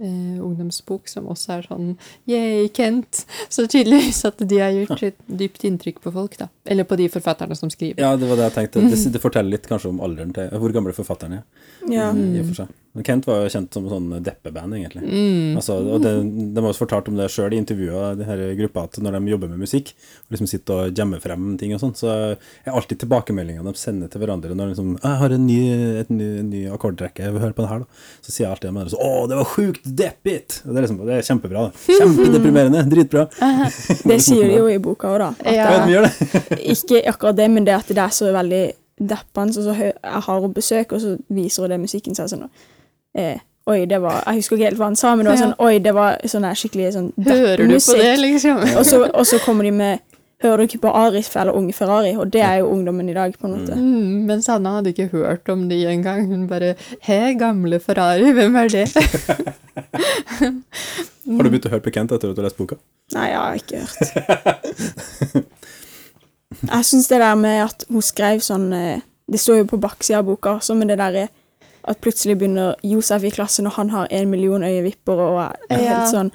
eh, 0.00 0.39
ungdomsbok 0.45 1.09
som 1.11 1.29
også 1.31 1.59
er 1.59 1.69
sånn 1.69 1.91
Yay, 2.31 2.69
Kent! 2.75 3.25
Så 3.49 3.67
tydeligvis 3.67 4.25
at 4.29 4.41
de 4.41 4.61
har 4.62 4.75
gjort 4.75 5.05
et 5.11 5.19
dypt 5.27 5.65
inntrykk 5.69 6.03
på 6.05 6.12
folk, 6.15 6.39
da. 6.41 6.49
Eller 6.69 6.89
på 6.89 6.99
de 7.00 7.09
forfatterne 7.12 7.56
som 7.59 7.71
skriver. 7.73 8.00
Ja, 8.03 8.15
det 8.17 8.29
var 8.31 8.41
det 8.41 8.50
jeg 8.50 8.56
tenkte. 8.59 8.85
Det, 8.89 9.00
det 9.15 9.23
forteller 9.23 9.56
litt 9.56 9.69
kanskje 9.71 9.93
om 9.93 10.03
alderen 10.05 10.35
til 10.37 10.50
Hvor 10.59 10.75
gamle 10.75 10.95
forfatterne 10.97 11.43
er. 11.43 11.67
Ja. 11.89 12.11
i 12.12 12.41
og 12.43 12.50
for 12.50 12.65
seg. 12.65 12.75
Kent 13.06 13.27
var 13.29 13.43
jo 13.45 13.53
kjent 13.53 13.75
som 13.75 13.89
sånn 13.91 14.09
deppeband, 14.25 14.75
egentlig. 14.79 15.05
Mm. 15.05 15.56
Altså, 15.61 15.79
og 15.81 16.03
det, 16.05 16.12
De 16.55 16.61
har 16.61 16.69
også 16.71 16.85
fortalt 16.85 17.09
om 17.11 17.19
det 17.19 17.29
sjøl 17.33 17.55
i 17.55 17.61
intervjua, 17.61 18.15
denne 18.19 18.50
gruppa, 18.59 18.87
at 18.89 18.99
når 19.03 19.19
de 19.19 19.33
jobber 19.35 19.53
med 19.53 19.62
musikk, 19.62 19.93
og 20.27 20.35
liksom 20.37 20.50
sitter 20.50 20.85
og 20.89 20.99
jammer 20.99 21.23
frem 21.23 21.50
ting 21.61 21.75
og 21.77 21.83
sånn, 21.83 21.95
så 21.99 22.15
er 22.15 22.73
alltid 22.73 23.03
tilbakemeldingene 23.05 23.69
de 23.69 23.81
sender 23.81 24.11
til 24.12 24.23
hverandre 24.23 24.55
når 24.55 24.71
de 24.71 24.75
liksom 24.75 24.99
'Jeg 24.99 25.19
har 25.23 25.31
en 25.35 25.47
ny, 25.47 25.61
et 26.00 26.11
ny, 26.11 26.29
en 26.41 26.50
ny 26.50 26.62
akkordtrekke, 26.73 27.31
høre 27.32 27.53
på 27.53 27.63
den 27.63 27.70
her', 27.72 27.84
da. 27.84 27.87
Så 28.22 28.32
sier 28.32 28.46
jeg 28.46 28.53
alltid 28.56 28.75
de 28.75 28.84
det 28.84 28.93
sånn 28.93 29.05
'Å, 29.05 29.29
det 29.29 29.37
var 29.37 29.44
sjukt 29.44 29.84
deppigt!' 29.84 30.63
Og 30.67 30.75
det 30.75 30.77
er 30.77 30.87
liksom, 30.87 31.06
det 31.06 31.15
er 31.19 31.29
kjempebra. 31.29 31.61
da. 31.69 31.70
Kjempedeprimerende. 31.99 32.84
Dritbra. 32.89 33.29
Det 34.08 34.20
sier 34.22 34.49
de 34.49 34.56
jo 34.56 34.67
i 34.69 34.79
boka 34.79 35.08
òg, 35.08 35.19
da. 35.19 35.29
At 35.44 35.55
Ja. 35.55 35.87
Det. 35.87 36.58
Ikke 36.65 37.03
akkurat 37.06 37.37
det, 37.37 37.51
men 37.51 37.65
det 37.65 37.75
at 37.75 37.89
det 37.89 37.99
er 37.99 38.13
så 38.15 38.32
veldig 38.32 38.72
deppende. 38.99 39.53
Så, 39.55 39.63
så 39.63 39.75
jeg 39.75 39.94
har 40.03 40.41
hun 40.41 40.55
besøk, 40.55 40.93
og 40.93 41.01
så 41.01 41.17
viser 41.29 41.63
hun 41.63 41.70
det 41.70 41.81
musikken, 41.81 42.15
så 42.15 42.25
er 42.25 42.32
sånn 42.34 42.49
eh, 43.17 43.38
Oi, 43.69 43.84
det 43.84 43.98
var 44.00 44.22
Jeg 44.27 44.41
husker 44.41 44.56
ikke 44.56 44.69
helt 44.70 44.81
hva 44.81 44.88
han 44.88 44.96
sa, 44.96 45.15
men 45.15 45.27
det 45.27 45.32
var 45.34 45.41
sånn 45.43 45.56
Oi, 45.60 45.79
det 45.84 45.93
var 45.96 46.20
sånn 46.32 46.46
der 46.46 46.56
skikkelig 46.56 46.93
sånn 46.96 47.10
Hører 47.27 47.65
du 47.69 47.77
på 47.77 47.96
det, 48.00 48.12
liksom? 48.22 48.62
Og 48.81 48.84
så, 48.88 49.03
og 49.08 49.27
så 49.29 49.41
kommer 49.44 49.69
de 49.69 49.74
med 49.77 50.05
Hører 50.38 50.62
du 50.62 50.69
ikke 50.69 50.84
på 50.86 50.91
Arif 50.94 51.32
eller 51.34 51.56
Unge 51.58 51.74
Ferrari? 51.74 52.12
Og 52.15 52.31
det 52.31 52.44
er 52.46 52.60
jo 52.60 52.69
ungdommen 52.70 53.08
i 53.10 53.15
dag, 53.17 53.32
på 53.34 53.48
en 53.48 53.56
måte. 53.56 53.74
Mm, 53.74 54.29
men 54.29 54.43
Sanna 54.44 54.77
hadde 54.77 54.93
ikke 54.94 55.08
hørt 55.10 55.50
om 55.50 55.65
de 55.67 55.81
engang. 55.91 56.29
Hun 56.31 56.44
bare 56.46 56.77
'He, 57.03 57.34
gamle 57.34 57.81
Ferrari, 57.82 58.31
hvem 58.32 58.56
er 58.56 58.69
det?' 58.69 58.86
Har 61.27 61.43
du 61.43 61.50
begynt 61.50 61.67
å 61.67 61.72
høre 61.74 61.82
på 61.82 61.91
Kent 61.91 62.15
etter 62.15 62.31
at 62.31 62.36
du 62.36 62.41
har 62.41 62.46
lest 62.46 62.56
boka? 62.56 62.79
Nei, 63.17 63.27
jeg 63.32 63.38
har 63.38 63.55
ikke 63.58 63.82
hørt. 63.82 63.98
Jeg 66.62 66.84
syns 66.84 67.08
det 67.10 67.20
der 67.20 67.34
med 67.34 67.65
at 67.67 67.84
hun 67.91 68.03
skrev 68.03 68.41
sånn 68.41 68.72
eh, 68.72 69.00
Det 69.29 69.41
står 69.41 69.56
jo 69.58 69.65
på 69.74 69.77
baksida 69.82 70.22
av 70.22 70.24
boka 70.31 70.55
også, 70.56 70.74
men 70.79 70.88
det 70.88 70.96
der 70.98 71.19
er 71.27 71.29
at 71.89 72.01
plutselig 72.01 72.39
begynner 72.39 72.75
Josef 72.85 73.25
i 73.25 73.31
klassen, 73.31 73.67
og 73.67 73.73
han 73.73 73.91
har 73.91 74.07
en 74.11 74.31
million 74.31 74.63
øyevipper, 74.63 75.13
og 75.19 75.39
er 75.71 75.79
Ja. 75.79 75.99
helt 75.99 76.15
sånn 76.15 76.31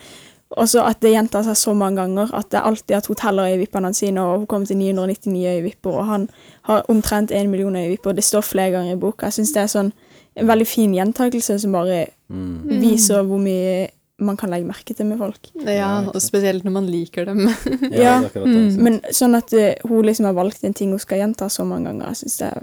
Og 0.56 0.68
så 0.70 0.84
at 0.86 1.00
det 1.02 1.10
gjentar 1.16 1.42
seg 1.44 1.56
så 1.58 1.74
mange 1.76 1.96
ganger, 1.98 2.30
at 2.32 2.50
det 2.52 2.60
alltid 2.62 2.96
at 2.96 3.08
hun 3.08 3.16
teller 3.16 3.44
øyevippene 3.50 3.90
sine, 3.94 4.22
og 4.22 4.38
hun 4.38 4.46
kommer 4.48 4.68
til 4.68 4.78
999 4.78 5.46
øyevipper, 5.50 5.90
og 5.90 6.06
han 6.06 6.30
har 6.64 6.84
omtrent 6.90 7.32
en 7.32 7.50
million 7.50 7.76
øyevipper. 7.76 8.14
Det 8.14 8.24
står 8.24 8.42
flere 8.42 8.72
ganger 8.72 8.94
i 8.94 9.00
boka. 9.00 9.26
Jeg 9.26 9.34
syns 9.34 9.54
det 9.54 9.64
er 9.64 9.72
sånn 9.74 9.92
en 10.38 10.48
veldig 10.48 10.68
fin 10.68 10.94
gjentakelse 10.94 11.60
som 11.60 11.72
bare 11.72 12.06
Mm. 12.30 12.80
viser 12.82 13.24
hvor 13.24 13.40
mye 13.40 13.88
man 14.20 14.38
kan 14.38 14.50
legge 14.52 14.68
merke 14.68 14.94
til 14.96 15.06
med 15.08 15.18
folk. 15.18 15.40
Ja, 15.66 16.04
og 16.08 16.22
spesielt 16.22 16.64
når 16.64 16.72
man 16.72 16.86
liker 16.88 17.26
dem. 17.26 17.48
Ja, 17.92 17.98
Ja, 18.04 18.22
det 18.22 18.34
det. 18.34 18.46
mm. 18.46 18.78
Men 18.78 19.02
sånn 19.12 19.36
at 19.36 19.52
eh, 19.54 19.74
hun 19.88 20.04
liksom 20.06 20.26
har 20.26 20.34
valgt 20.34 20.64
en 20.64 20.74
ting 20.74 20.90
hun 20.92 21.00
skal 21.00 21.18
gjenta 21.18 21.50
så 21.50 21.66
mange 21.66 21.86
ganger, 21.90 22.06
jeg 22.10 22.16
synes 22.16 22.38
det 22.38 22.48
er 22.48 22.62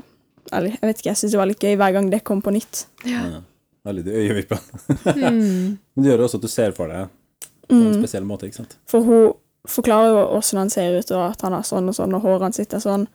eller, 0.52 0.71
jeg 0.76 0.80
vet 0.90 0.99
ikke, 1.02 1.11
jeg 1.11 1.16
synes 1.21 1.33
det 1.33 1.38
var 1.40 1.47
litt 1.50 1.61
gøy 1.64 1.76
hver 1.76 1.92
gang 1.97 2.11
det 2.11 2.25
kom 2.25 2.42
på 2.42 2.52
nytt. 2.54 2.87
Ja. 3.09 3.23
Veldig 3.87 4.04
de 4.04 4.11
øyevippene. 4.12 4.61
Mm. 5.16 5.78
Men 5.97 6.04
det 6.04 6.11
gjør 6.12 6.25
også 6.26 6.37
at 6.40 6.42
du 6.45 6.49
ser 6.52 6.73
for 6.76 6.88
deg 6.92 7.09
på 7.69 7.75
en 7.76 7.87
Mm. 7.92 8.00
spesiell 8.02 8.25
måte, 8.26 8.47
ikke 8.50 8.57
sant? 8.61 8.76
For 8.90 9.00
hun 9.07 9.33
forklarer 9.69 10.09
jo 10.11 10.23
hvordan 10.35 10.59
han 10.64 10.71
ser 10.71 10.99
ut, 10.99 11.11
og 11.14 11.23
at 11.30 11.40
han 11.47 11.52
har 11.52 11.62
sånn 11.62 11.88
og 11.88 11.95
sånn, 11.95 12.14
og 12.14 12.23
håret 12.25 12.42
hans 12.49 12.57
sitt 12.57 12.75
er 12.75 12.83
sånn. 12.83 13.07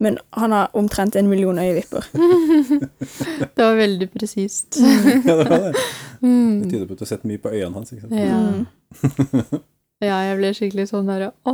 men 0.00 0.18
han 0.34 0.50
har 0.52 0.68
omtrent 0.74 1.14
en 1.16 1.28
million 1.30 1.56
øyevipper. 1.58 2.04
Det 3.56 3.62
var 3.62 3.76
veldig 3.78 4.08
presist. 4.12 4.76
Ja, 4.80 5.36
det 5.36 5.48
var 5.48 5.70
det. 5.72 5.74
Mm. 6.24 6.62
Det 6.62 6.70
tyder 6.72 6.86
på 6.86 6.92
at 6.94 6.98
du 6.98 7.04
har 7.04 7.08
sett 7.10 7.24
mye 7.28 7.38
på 7.38 7.50
øynene 7.52 7.74
hans. 7.74 7.92
ikke 7.92 8.08
sant? 8.08 8.14
Ja. 8.16 9.58
Mm. 10.02 10.06
ja, 10.08 10.16
jeg 10.26 10.36
ble 10.40 10.48
skikkelig 10.56 10.84
sånn 10.90 11.06
derre 11.08 11.28
Å, 11.48 11.52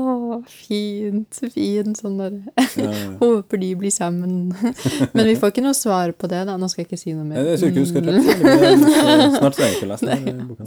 fint, 0.48 1.40
fint. 1.54 1.98
Sånn 2.00 2.16
derre 2.18 2.40
Ja, 2.56 2.90
ja. 2.90 3.10
Håper 3.20 3.60
de 3.60 3.68
blir 3.78 3.90
sammen. 3.94 4.50
Men 5.14 5.26
vi 5.28 5.36
får 5.38 5.52
ikke 5.52 5.64
noe 5.66 5.76
svar 5.76 6.12
på 6.18 6.26
det, 6.32 6.40
da. 6.48 6.56
Nå 6.58 6.68
skal 6.72 6.82
jeg 6.84 6.88
ikke 6.90 7.00
si 7.02 7.12
noe 7.14 7.24
mer. 7.28 7.44
det 7.44 7.58
er 7.58 7.68
ikke 7.70 7.86
skal 7.86 8.02
så- 8.08 9.36
Snart 9.38 9.54
skal 9.54 9.66
jeg 9.66 9.76
ikke 9.76 9.90
lese 9.92 10.06
den 10.08 10.48
boka. 10.48 10.64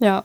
ja. 0.00 0.22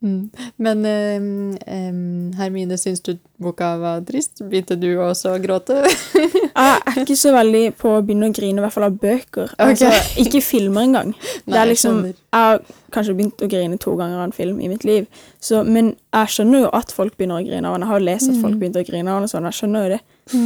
Mm. 0.00 0.30
Men 0.56 0.86
um, 0.86 2.32
Hermine, 2.38 2.78
syns 2.80 3.02
du 3.04 3.18
boka 3.40 3.74
var 3.80 4.00
trist? 4.08 4.40
Begynte 4.48 4.76
du 4.80 4.88
også 4.96 5.34
å 5.34 5.40
gråte? 5.42 5.82
Jeg 6.24 6.78
er 6.78 7.00
ikke 7.02 7.16
så 7.20 7.32
veldig 7.34 7.62
på 7.80 7.92
å 7.96 8.02
begynne 8.04 8.30
å 8.30 8.34
grine, 8.36 8.60
i 8.60 8.64
hvert 8.64 8.74
fall 8.74 8.88
av 8.88 8.96
bøker. 9.00 9.52
Altså, 9.60 9.90
ikke 10.20 10.40
filmer 10.44 10.88
engang. 10.88 11.12
Det 11.44 11.54
Nei, 11.54 11.66
liksom, 11.72 12.00
jeg 12.08 12.36
har 12.36 12.62
kanskje 12.94 13.14
begynt 13.18 13.42
å 13.44 13.48
grine 13.50 13.78
to 13.80 13.94
ganger 13.98 14.20
av 14.20 14.28
en 14.28 14.34
film 14.34 14.60
i 14.62 14.68
mitt 14.70 14.84
liv, 14.86 15.06
så, 15.42 15.62
men 15.66 15.92
jeg 16.14 16.34
skjønner 16.34 16.64
jo 16.64 16.70
at 16.76 16.92
folk 16.94 17.16
begynner 17.18 17.40
å 17.40 17.46
grine 17.46 17.68
av 17.68 17.76
den. 17.76 17.84
Jeg 17.84 17.90
har 17.90 18.00
jo 18.00 18.08
lest 18.08 18.30
at 18.32 18.40
folk 18.42 18.58
begynte 18.60 18.82
å 18.82 18.86
grine 18.86 19.12
av 19.12 19.22
den, 19.22 19.30
sånn, 19.30 19.48
jeg 19.48 19.58
skjønner 19.60 19.86
jo 19.86 19.92
det. 19.94 20.00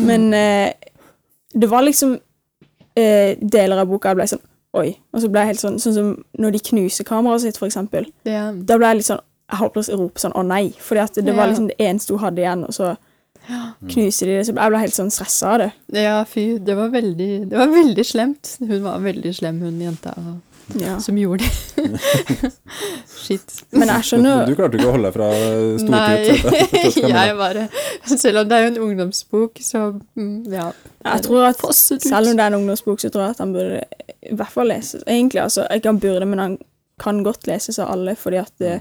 Men 0.08 0.26
eh, 0.36 0.90
det 1.54 1.70
var 1.70 1.84
liksom 1.86 2.16
eh, 2.98 3.36
deler 3.40 3.82
av 3.82 3.90
boka 3.90 4.12
jeg 4.12 4.20
ble 4.20 4.28
sånn 4.34 4.44
Oi. 4.74 4.88
Og 5.14 5.22
så 5.22 5.28
ble 5.30 5.44
jeg 5.44 5.52
helt 5.52 5.60
sånn 5.62 5.76
Sånn 5.78 5.94
som 5.94 6.06
når 6.42 6.56
de 6.56 6.60
knuser 6.66 7.06
kameraet 7.06 7.44
sitt, 7.44 7.58
for 7.60 7.68
eksempel. 7.68 8.08
Ja. 8.26 8.48
Da 8.50 8.74
ble 8.80 8.88
jeg 8.90 8.98
litt 8.98 9.06
sånn 9.06 9.22
Jeg 9.54 9.60
holdt 9.62 9.74
på 9.78 9.82
å 9.86 9.98
rope 10.02 10.18
sånn 10.22 10.34
å 10.34 10.42
nei, 10.46 10.64
fordi 10.82 11.04
at 11.06 11.18
det 11.22 11.34
var 11.36 11.46
liksom 11.52 11.68
det 11.70 11.76
eneste 11.78 12.16
hun 12.16 12.24
hadde 12.26 12.42
igjen, 12.42 12.64
og 12.66 12.74
så 12.74 12.94
knuser 13.92 14.26
de 14.30 14.38
det. 14.38 14.46
Så 14.48 14.54
jeg 14.56 14.72
ble 14.72 14.80
helt 14.80 14.96
sånn 14.96 15.12
stressa 15.14 15.52
av 15.54 15.60
det. 15.62 15.70
ja, 16.00 16.16
fy. 16.26 16.46
Det 16.64 16.74
var 16.78 16.90
veldig, 16.94 17.30
det 17.50 17.60
var 17.60 17.70
veldig 17.70 18.04
slemt. 18.08 18.56
Hun 18.64 18.80
var 18.82 18.98
veldig 19.04 19.34
slem, 19.36 19.60
hun 19.62 19.78
jenta 19.84 20.14
Ja. 20.80 20.94
som 20.98 21.18
gjorde 21.20 21.44
det. 21.44 22.50
Shit. 23.24 23.50
Men 23.76 23.90
jeg 23.92 24.06
skjønner 24.08 24.46
Du 24.48 24.54
klarte 24.56 24.78
ikke 24.78 24.88
å 24.88 24.94
holde 24.94 25.10
deg 25.10 25.16
fra 25.18 25.28
Nei, 25.92 27.10
jeg 27.12 27.36
bare 27.36 27.66
Selv 28.08 28.40
om 28.40 28.48
det 28.48 28.56
er 28.56 28.64
jo 28.64 28.70
en 28.72 28.78
ungdomsbok, 28.86 29.60
så 29.60 29.82
mm, 30.16 30.38
ja. 30.52 30.70
Jeg 31.04 31.26
tror 31.26 31.44
at 31.50 31.60
selv 31.76 32.30
om 32.32 32.38
det 32.38 32.46
er 32.46 32.52
en 32.54 32.58
ungdomsbok, 32.62 33.00
så 33.04 33.12
tror 33.12 33.26
jeg 33.26 33.36
at 33.36 33.42
han 33.44 33.52
burde 33.52 33.82
i 34.24 34.32
hvert 34.40 34.54
fall 34.54 34.70
leses. 34.72 35.02
Egentlig, 35.04 35.42
altså, 35.42 35.66
ikke 35.68 35.90
han 35.92 36.00
burde, 36.00 36.24
men 36.32 36.40
han 36.40 36.56
kan 37.02 37.18
godt 37.26 37.44
leses 37.50 37.76
av 37.82 37.90
alle, 37.92 38.14
fordi 38.16 38.38
at 38.40 38.52
det, 38.62 38.78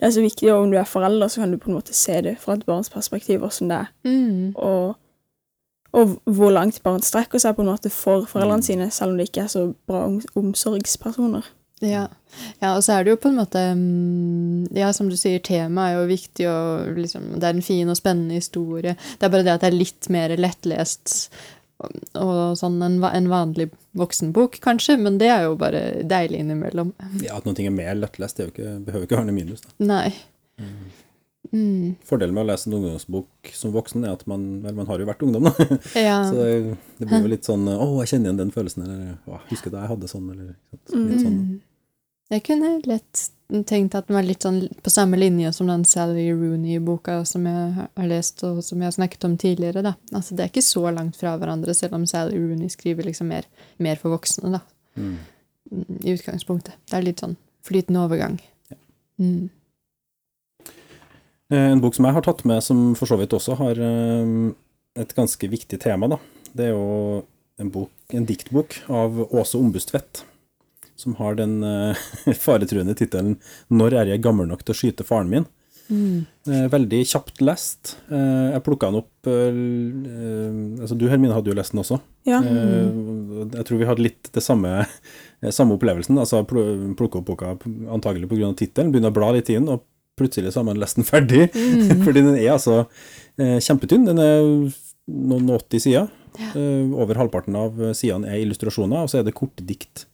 det 0.00 0.06
er 0.06 0.10
så 0.10 0.20
viktig, 0.20 0.52
og 0.52 0.62
om 0.62 0.70
du 0.70 0.76
er 0.78 0.84
forelder, 0.84 1.28
så 1.28 1.40
kan 1.40 1.50
du 1.52 1.58
på 1.58 1.70
en 1.70 1.76
måte 1.78 1.94
se 1.96 2.20
det 2.22 2.36
fra 2.38 2.52
et 2.54 2.66
barns 2.66 2.90
perspektiv, 2.90 3.38
hvordan 3.40 3.68
det 3.70 3.76
er, 3.76 3.86
Mm. 4.04 4.52
og, 4.56 4.96
og 5.92 6.18
hvor 6.24 6.50
langt 6.52 6.82
barn 6.82 7.00
strekker 7.02 7.38
seg 7.40 7.56
på 7.56 7.62
en 7.64 7.70
måte 7.72 7.90
for 7.90 8.26
foreldrene 8.28 8.60
Mm. 8.60 8.62
sine, 8.62 8.90
selv 8.90 9.10
om 9.12 9.16
de 9.16 9.22
ikke 9.24 9.40
er 9.46 9.46
så 9.52 9.74
bra 9.86 10.04
omsorgspersoner. 10.36 11.42
Ja. 11.84 12.06
ja, 12.62 12.70
og 12.76 12.82
så 12.84 12.94
er 12.94 13.02
det 13.04 13.10
jo 13.10 13.18
på 13.20 13.28
en 13.28 13.36
måte 13.36 13.60
mm, 13.76 14.68
Ja, 14.74 14.92
som 14.96 15.10
du 15.12 15.16
sier, 15.20 15.42
temaet 15.44 15.90
er 15.92 15.98
jo 16.00 16.06
viktig, 16.08 16.46
og 16.48 16.96
liksom, 16.96 17.26
det 17.36 17.44
er 17.44 17.52
en 17.52 17.60
fin 17.66 17.90
og 17.92 17.98
spennende 17.98 18.38
historie. 18.38 18.94
Det 19.20 19.26
er 19.28 19.28
bare 19.34 19.44
det 19.44 19.52
at 19.52 19.60
det 19.60 19.68
er 19.68 19.76
litt 19.76 20.08
mer 20.08 20.32
lettlest 20.40 21.28
og, 21.78 22.36
sånn 22.56 22.78
en, 22.84 23.00
en 23.04 23.26
vanlig 23.30 23.68
voksenbok, 23.98 24.60
kanskje, 24.64 24.96
men 25.00 25.18
det 25.20 25.28
er 25.32 25.46
jo 25.46 25.56
bare 25.60 25.82
deilig 26.08 26.40
innimellom. 26.44 26.94
Ja, 27.24 27.36
at 27.38 27.48
noe 27.48 27.56
er 27.60 27.74
mer 27.74 27.98
lettlest, 27.98 28.38
det 28.40 28.52
ikke, 28.54 28.78
behøver 28.86 29.08
ikke 29.08 29.18
være 29.18 29.28
noe 29.28 29.36
minus. 29.36 29.64
Da. 29.66 29.74
Nei. 29.90 30.08
Mm. 31.52 31.94
Fordelen 32.06 32.34
med 32.34 32.42
å 32.42 32.48
lese 32.48 32.66
en 32.68 32.74
ungdomsbok 32.78 33.52
som 33.54 33.74
voksen 33.74 34.04
er 34.06 34.16
at 34.16 34.24
man, 34.30 34.46
vel, 34.64 34.74
man 34.80 34.88
har 34.88 35.02
jo 35.02 35.06
vært 35.08 35.22
ungdom, 35.26 35.46
da. 35.46 35.68
Ja. 36.08 36.18
Så 36.26 36.40
det, 36.40 36.76
det 36.98 37.06
blir 37.06 37.22
jo 37.22 37.30
litt 37.30 37.46
sånn 37.46 37.68
Å, 37.70 37.86
jeg 38.02 38.10
kjenner 38.10 38.30
igjen 38.30 38.40
den 38.40 38.52
følelsen, 38.54 38.86
eller 38.88 39.30
Å, 39.30 39.40
husker 39.52 39.74
da 39.74 39.84
jeg 39.84 39.92
hadde 39.92 40.10
sånn, 40.10 40.26
eller 40.32 40.50
sant? 40.56 40.96
Litt 40.96 41.22
sånn. 41.22 41.38
Mm. 41.38 41.56
Jeg 42.34 42.42
kunne 42.48 42.72
lett 42.90 43.26
tenkt 43.66 43.94
at 43.94 44.08
den 44.08 44.16
var 44.16 44.24
litt 44.26 44.42
sånn 44.42 44.64
på 44.82 44.90
samme 44.90 45.16
linje 45.18 45.52
som 45.54 45.68
den 45.70 45.84
Sally 45.86 46.26
Rooney-boka 46.34 47.20
som 47.26 47.44
jeg 47.46 47.74
har 47.78 48.08
lest, 48.10 48.42
og 48.44 48.62
som 48.64 48.80
jeg 48.82 48.88
har 48.90 48.96
snakket 48.96 49.24
om 49.28 49.36
tidligere. 49.38 49.82
da. 49.82 49.94
Altså, 50.12 50.34
Det 50.34 50.40
er 50.44 50.50
ikke 50.50 50.66
så 50.66 50.82
langt 50.94 51.16
fra 51.16 51.36
hverandre, 51.38 51.74
selv 51.74 51.94
om 51.94 52.06
Sally 52.06 52.36
Rooney 52.38 52.68
skriver 52.68 53.04
liksom 53.04 53.28
mer, 53.28 53.44
mer 53.78 53.96
for 53.96 54.10
voksne, 54.16 54.50
da, 54.52 54.60
Mm. 54.96 55.18
mm, 55.70 56.00
i 56.04 56.14
utgangspunktet. 56.16 56.72
Det 56.90 56.94
er 56.94 57.02
litt 57.02 57.20
sånn 57.20 57.36
flytende 57.62 58.02
overgang. 58.08 58.40
Mm. 59.20 59.50
Eh, 61.50 61.70
En 61.72 61.80
bok 61.80 61.94
som 61.94 62.04
jeg 62.06 62.14
har 62.14 62.22
tatt 62.22 62.44
med, 62.44 62.62
som 62.62 62.94
for 62.94 63.06
så 63.06 63.18
vidt 63.18 63.30
også 63.30 63.56
har 63.56 63.78
eh, 63.78 64.52
et 64.96 65.14
ganske 65.14 65.48
viktig 65.48 65.78
tema, 65.80 66.08
da. 66.08 66.18
Det 66.54 66.66
er 66.66 66.72
jo 66.72 67.24
en, 67.58 67.70
bok, 67.70 67.90
en 68.12 68.26
diktbok 68.26 68.80
av 68.88 69.20
Åse 69.32 69.54
Ombustvedt, 69.58 70.24
som 70.96 71.14
har 71.20 71.36
den 71.38 71.58
eh, 71.64 71.94
faretruende 72.46 72.94
tittelen 72.96 73.36
'Når 73.70 73.92
er 74.00 74.06
jeg 74.14 74.22
gammel 74.24 74.48
nok 74.48 74.64
til 74.64 74.74
å 74.74 74.78
skyte 74.80 75.04
faren 75.06 75.28
min'? 75.30 75.46
Mm. 75.86 76.26
Eh, 76.50 76.64
Veldig 76.72 77.04
kjapt 77.06 77.40
lest. 77.46 77.96
Eh, 78.10 78.52
Jeg 78.56 78.62
plukka 78.66 78.88
den 78.90 78.98
opp 79.04 79.28
altså 80.82 80.96
Du 80.98 81.06
Hermine 81.08 81.34
hadde 81.36 81.50
jo 81.52 81.56
lest 81.58 81.72
den 81.74 81.82
også. 81.82 82.00
Ja. 82.26 82.40
Jeg 82.42 83.64
tror 83.68 83.78
vi 83.80 83.86
hadde 83.88 84.02
litt 84.02 84.30
det 84.34 84.42
samme, 84.42 84.86
samme 85.58 85.76
opplevelsen. 85.76 86.18
Altså 86.18 86.42
pl- 86.48 86.94
plukke 86.98 87.20
opp 87.20 87.28
boka 87.30 87.52
antagelig 87.92 88.28
pga. 88.30 88.52
tittelen, 88.58 88.90
begynne 88.94 89.12
å 89.12 89.16
bla 89.16 89.30
litt 89.36 89.50
inn, 89.54 89.68
og 89.70 89.84
plutselig 90.18 90.52
så 90.54 90.62
har 90.62 90.68
man 90.70 90.80
lest 90.80 90.96
den 90.98 91.04
ferdig. 91.06 91.46
Mm. 91.54 92.02
Fordi 92.06 92.22
den 92.24 92.34
er 92.38 92.54
altså 92.56 92.86
kjempetynn. 93.38 94.06
Den 94.08 94.18
er 94.18 94.42
noen 95.06 95.50
80 95.54 95.78
sider. 95.86 96.08
Ja. 96.36 96.50
Over 96.98 97.16
halvparten 97.22 97.54
av 97.56 97.78
sidene 97.96 98.28
er 98.32 98.42
illustrasjoner, 98.42 99.04
og 99.06 99.12
så 99.12 99.20
er 99.20 99.26
det 99.28 99.36
korte 99.38 99.64
dikt. 99.64 100.06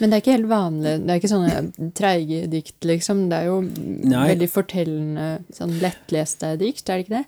Men 0.00 0.10
det 0.10 0.16
er 0.16 0.22
ikke 0.24 0.36
helt 0.36 0.50
vanlig. 0.50 0.94
Det 1.04 1.10
er 1.14 1.20
ikke 1.22 1.32
sånne 1.34 1.92
treige 1.98 2.46
dikt, 2.52 2.78
liksom. 2.88 3.26
Det 3.30 3.38
er 3.42 3.50
jo 3.50 3.60
Nei. 3.62 4.24
veldig 4.34 4.48
fortellende, 4.52 5.28
sånn 5.54 5.76
lettleste 5.82 6.56
dikt, 6.60 6.88
er 6.88 6.98
det 6.98 7.06
ikke 7.06 7.16
det? 7.20 7.26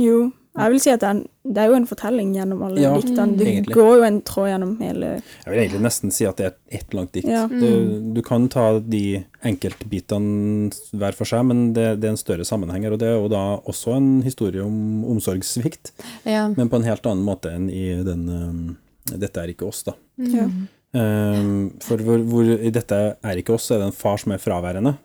Jo, 0.00 0.30
jeg 0.56 0.72
vil 0.72 0.80
si 0.84 0.90
at 0.92 1.00
det 1.00 1.08
er, 1.08 1.16
en, 1.18 1.52
det 1.56 1.60
er 1.62 1.68
jo 1.68 1.74
en 1.76 1.86
fortelling 1.88 2.30
gjennom 2.36 2.62
alle 2.64 2.80
Ja, 2.80 2.90
diktene. 2.96 3.36
Du 3.36 3.44
egentlig. 3.44 3.74
går 3.76 3.90
jo 3.98 4.02
en 4.06 4.18
tråd 4.28 4.48
gjennom 4.50 4.72
hele 4.80 5.08
Jeg 5.22 5.48
vil 5.52 5.60
egentlig 5.62 5.80
nesten 5.84 6.12
si 6.12 6.26
at 6.28 6.36
det 6.40 6.46
er 6.50 6.54
ett 6.78 6.92
langt 6.96 7.12
dikt. 7.16 7.28
Ja. 7.28 7.42
Du, 7.48 8.12
du 8.16 8.20
kan 8.24 8.48
ta 8.52 8.66
de 8.80 9.22
enkeltbitene 9.48 10.70
hver 10.96 11.16
for 11.16 11.28
seg, 11.28 11.44
men 11.48 11.72
det, 11.76 11.86
det 12.02 12.08
er 12.08 12.14
en 12.14 12.20
større 12.20 12.44
sammenheng 12.48 12.84
her. 12.86 12.96
Og 12.96 13.00
det 13.02 13.08
er 13.10 13.16
jo 13.18 13.28
da 13.32 13.42
også 13.68 13.96
en 13.98 14.10
historie 14.26 14.64
om 14.64 15.04
omsorgssvikt, 15.12 15.92
Ja. 16.28 16.46
men 16.48 16.68
på 16.72 16.80
en 16.80 16.88
helt 16.88 17.06
annen 17.08 17.24
måte 17.26 17.52
enn 17.52 17.68
i 17.72 17.88
den 18.06 18.28
um, 18.28 18.62
Dette 19.12 19.40
er 19.42 19.50
ikke 19.50 19.66
oss, 19.66 19.80
da. 19.88 19.96
Ja. 20.22 20.44
Um, 20.92 21.70
for 21.80 21.96
hvor, 22.04 22.20
hvor 22.28 22.48
i 22.52 22.70
dette 22.74 22.96
er 23.24 23.38
ikke 23.40 23.54
oss, 23.56 23.70
er 23.72 23.80
det 23.80 23.86
en 23.90 23.96
far 23.96 24.18
som 24.20 24.34
er 24.34 24.40
fraværende, 24.42 24.96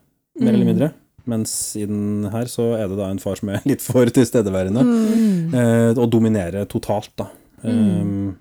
mer 0.41 0.53
eller 0.53 0.67
mindre. 0.67 0.89
Mens 1.27 1.51
i 1.79 1.85
den 1.87 2.27
her 2.31 2.47
så 2.51 2.69
er 2.77 2.87
det 2.91 2.97
da 2.99 3.09
en 3.11 3.19
far 3.23 3.35
som 3.39 3.49
er 3.51 3.63
litt 3.71 3.83
for 3.83 4.07
tilstedeværende, 4.11 4.83
Mm. 4.87 5.53
eh, 5.55 5.91
og 5.99 6.09
dominerer 6.11 6.65
totalt, 6.71 7.11
da. 7.19 7.29
Um, 7.63 8.37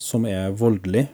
Som 0.00 0.26
er 0.28 0.50
voldelig. 0.52 1.06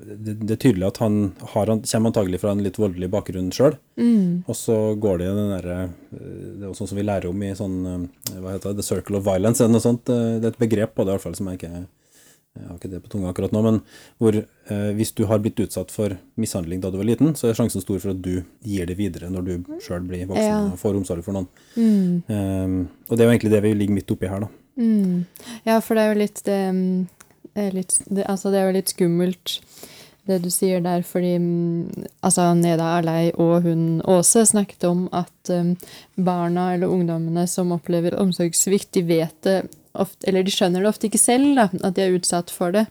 Det, 0.00 0.34
det 0.46 0.54
er 0.54 0.60
tydelig 0.62 0.86
at 0.86 0.98
han, 1.02 1.32
har, 1.54 1.66
han 1.72 1.80
kommer 1.82 2.08
antagelig 2.12 2.38
fra 2.40 2.52
en 2.54 2.60
litt 2.64 2.76
voldelig 2.80 3.08
bakgrunn 3.12 3.48
sjøl. 3.52 3.74
Mm. 4.00 4.44
Og 4.48 4.56
så 4.56 4.76
går 5.00 5.18
det 5.20 5.26
i 5.28 5.34
den 5.36 5.50
derre 5.56 5.78
eh, 5.88 6.28
Det 6.60 6.62
er 6.62 6.68
jo 6.68 6.76
sånn 6.78 6.88
som 6.92 7.00
vi 7.00 7.04
lærer 7.08 7.28
om 7.32 7.42
i 7.44 7.50
sånn 7.56 7.78
eh, 7.88 8.36
Hva 8.38 8.52
heter 8.54 8.70
det? 8.74 8.80
The 8.82 8.86
Circle 8.86 9.18
of 9.18 9.24
Violence 9.26 9.60
eller 9.64 9.74
noe 9.78 9.84
sånt. 9.84 10.04
Det 10.06 10.44
er 10.44 10.52
et 10.52 10.60
begrep 10.62 10.94
på 10.94 11.04
det, 11.04 11.10
i 11.12 11.16
hvert 11.18 11.24
fall, 11.26 11.36
som 11.40 11.48
jeg 11.50 11.60
ikke 11.60 11.82
jeg 12.58 12.66
har 12.66 12.78
ikke 12.80 12.90
det 12.90 12.98
på 13.04 13.10
tunga 13.12 13.30
akkurat 13.30 13.52
nå, 13.54 13.60
men 13.62 13.76
hvor 14.18 14.34
eh, 14.40 14.88
hvis 14.98 15.12
du 15.14 15.22
har 15.30 15.38
blitt 15.42 15.60
utsatt 15.62 15.92
for 15.94 16.16
mishandling 16.40 16.80
da 16.82 16.90
du 16.90 16.96
var 16.98 17.06
liten, 17.06 17.30
så 17.38 17.46
er 17.48 17.54
sjansen 17.58 17.82
stor 17.84 18.00
for 18.02 18.10
at 18.10 18.22
du 18.24 18.40
gir 18.66 18.88
det 18.90 18.96
videre 18.98 19.30
når 19.30 19.46
du 19.46 19.52
sjøl 19.84 20.02
blir 20.08 20.26
voksen 20.26 20.48
Ja. 20.48 20.64
og 20.72 20.80
får 20.80 20.98
omsorg 20.98 21.22
for 21.22 21.36
noen. 21.38 21.46
Mm. 21.78 22.26
Um, 22.26 22.74
og 23.06 23.14
det 23.14 23.22
er 23.22 23.28
jo 23.28 23.36
egentlig 23.36 23.52
det 23.54 23.62
vi 23.68 23.72
ligger 23.78 23.94
midt 24.00 24.10
oppi 24.16 24.26
her, 24.32 24.42
da. 24.42 24.50
Mm. 24.80 25.24
Ja, 25.68 25.78
for 25.84 25.94
det 25.94 26.02
er 26.02 26.10
jo 26.14 26.20
litt 26.24 26.42
det, 26.46 26.58
mm, 26.74 27.06
det, 27.54 27.68
litt, 27.76 27.96
det 28.10 28.26
Altså, 28.26 28.50
det 28.50 28.58
er 28.60 28.66
jo 28.70 28.76
litt 28.80 28.92
skummelt, 28.96 29.56
det 30.30 30.40
du 30.44 30.50
sier 30.52 30.82
der, 30.84 31.02
fordi 31.06 31.34
mm, 31.42 32.06
altså, 32.26 32.50
Neda 32.58 32.92
Alei 32.98 33.30
og 33.34 33.66
hun 33.66 34.00
Åse 34.08 34.46
snakket 34.48 34.86
om 34.88 35.06
at 35.16 35.52
um, 35.52 35.74
barna 36.16 36.70
eller 36.74 36.92
ungdommene 36.92 37.46
som 37.50 37.74
opplever 37.76 38.16
omsorgssvikt, 38.20 38.92
de 38.96 39.04
vet 39.08 39.36
det 39.46 39.58
ofte, 39.92 40.28
eller 40.28 40.46
de 40.46 40.54
skjønner 40.54 40.84
det 40.84 40.92
ofte 40.92 41.10
ikke 41.10 41.22
selv, 41.22 41.54
da, 41.58 41.68
at 41.82 41.96
de 41.96 42.06
er 42.06 42.16
utsatt 42.18 42.52
for 42.54 42.74
det. 42.74 42.86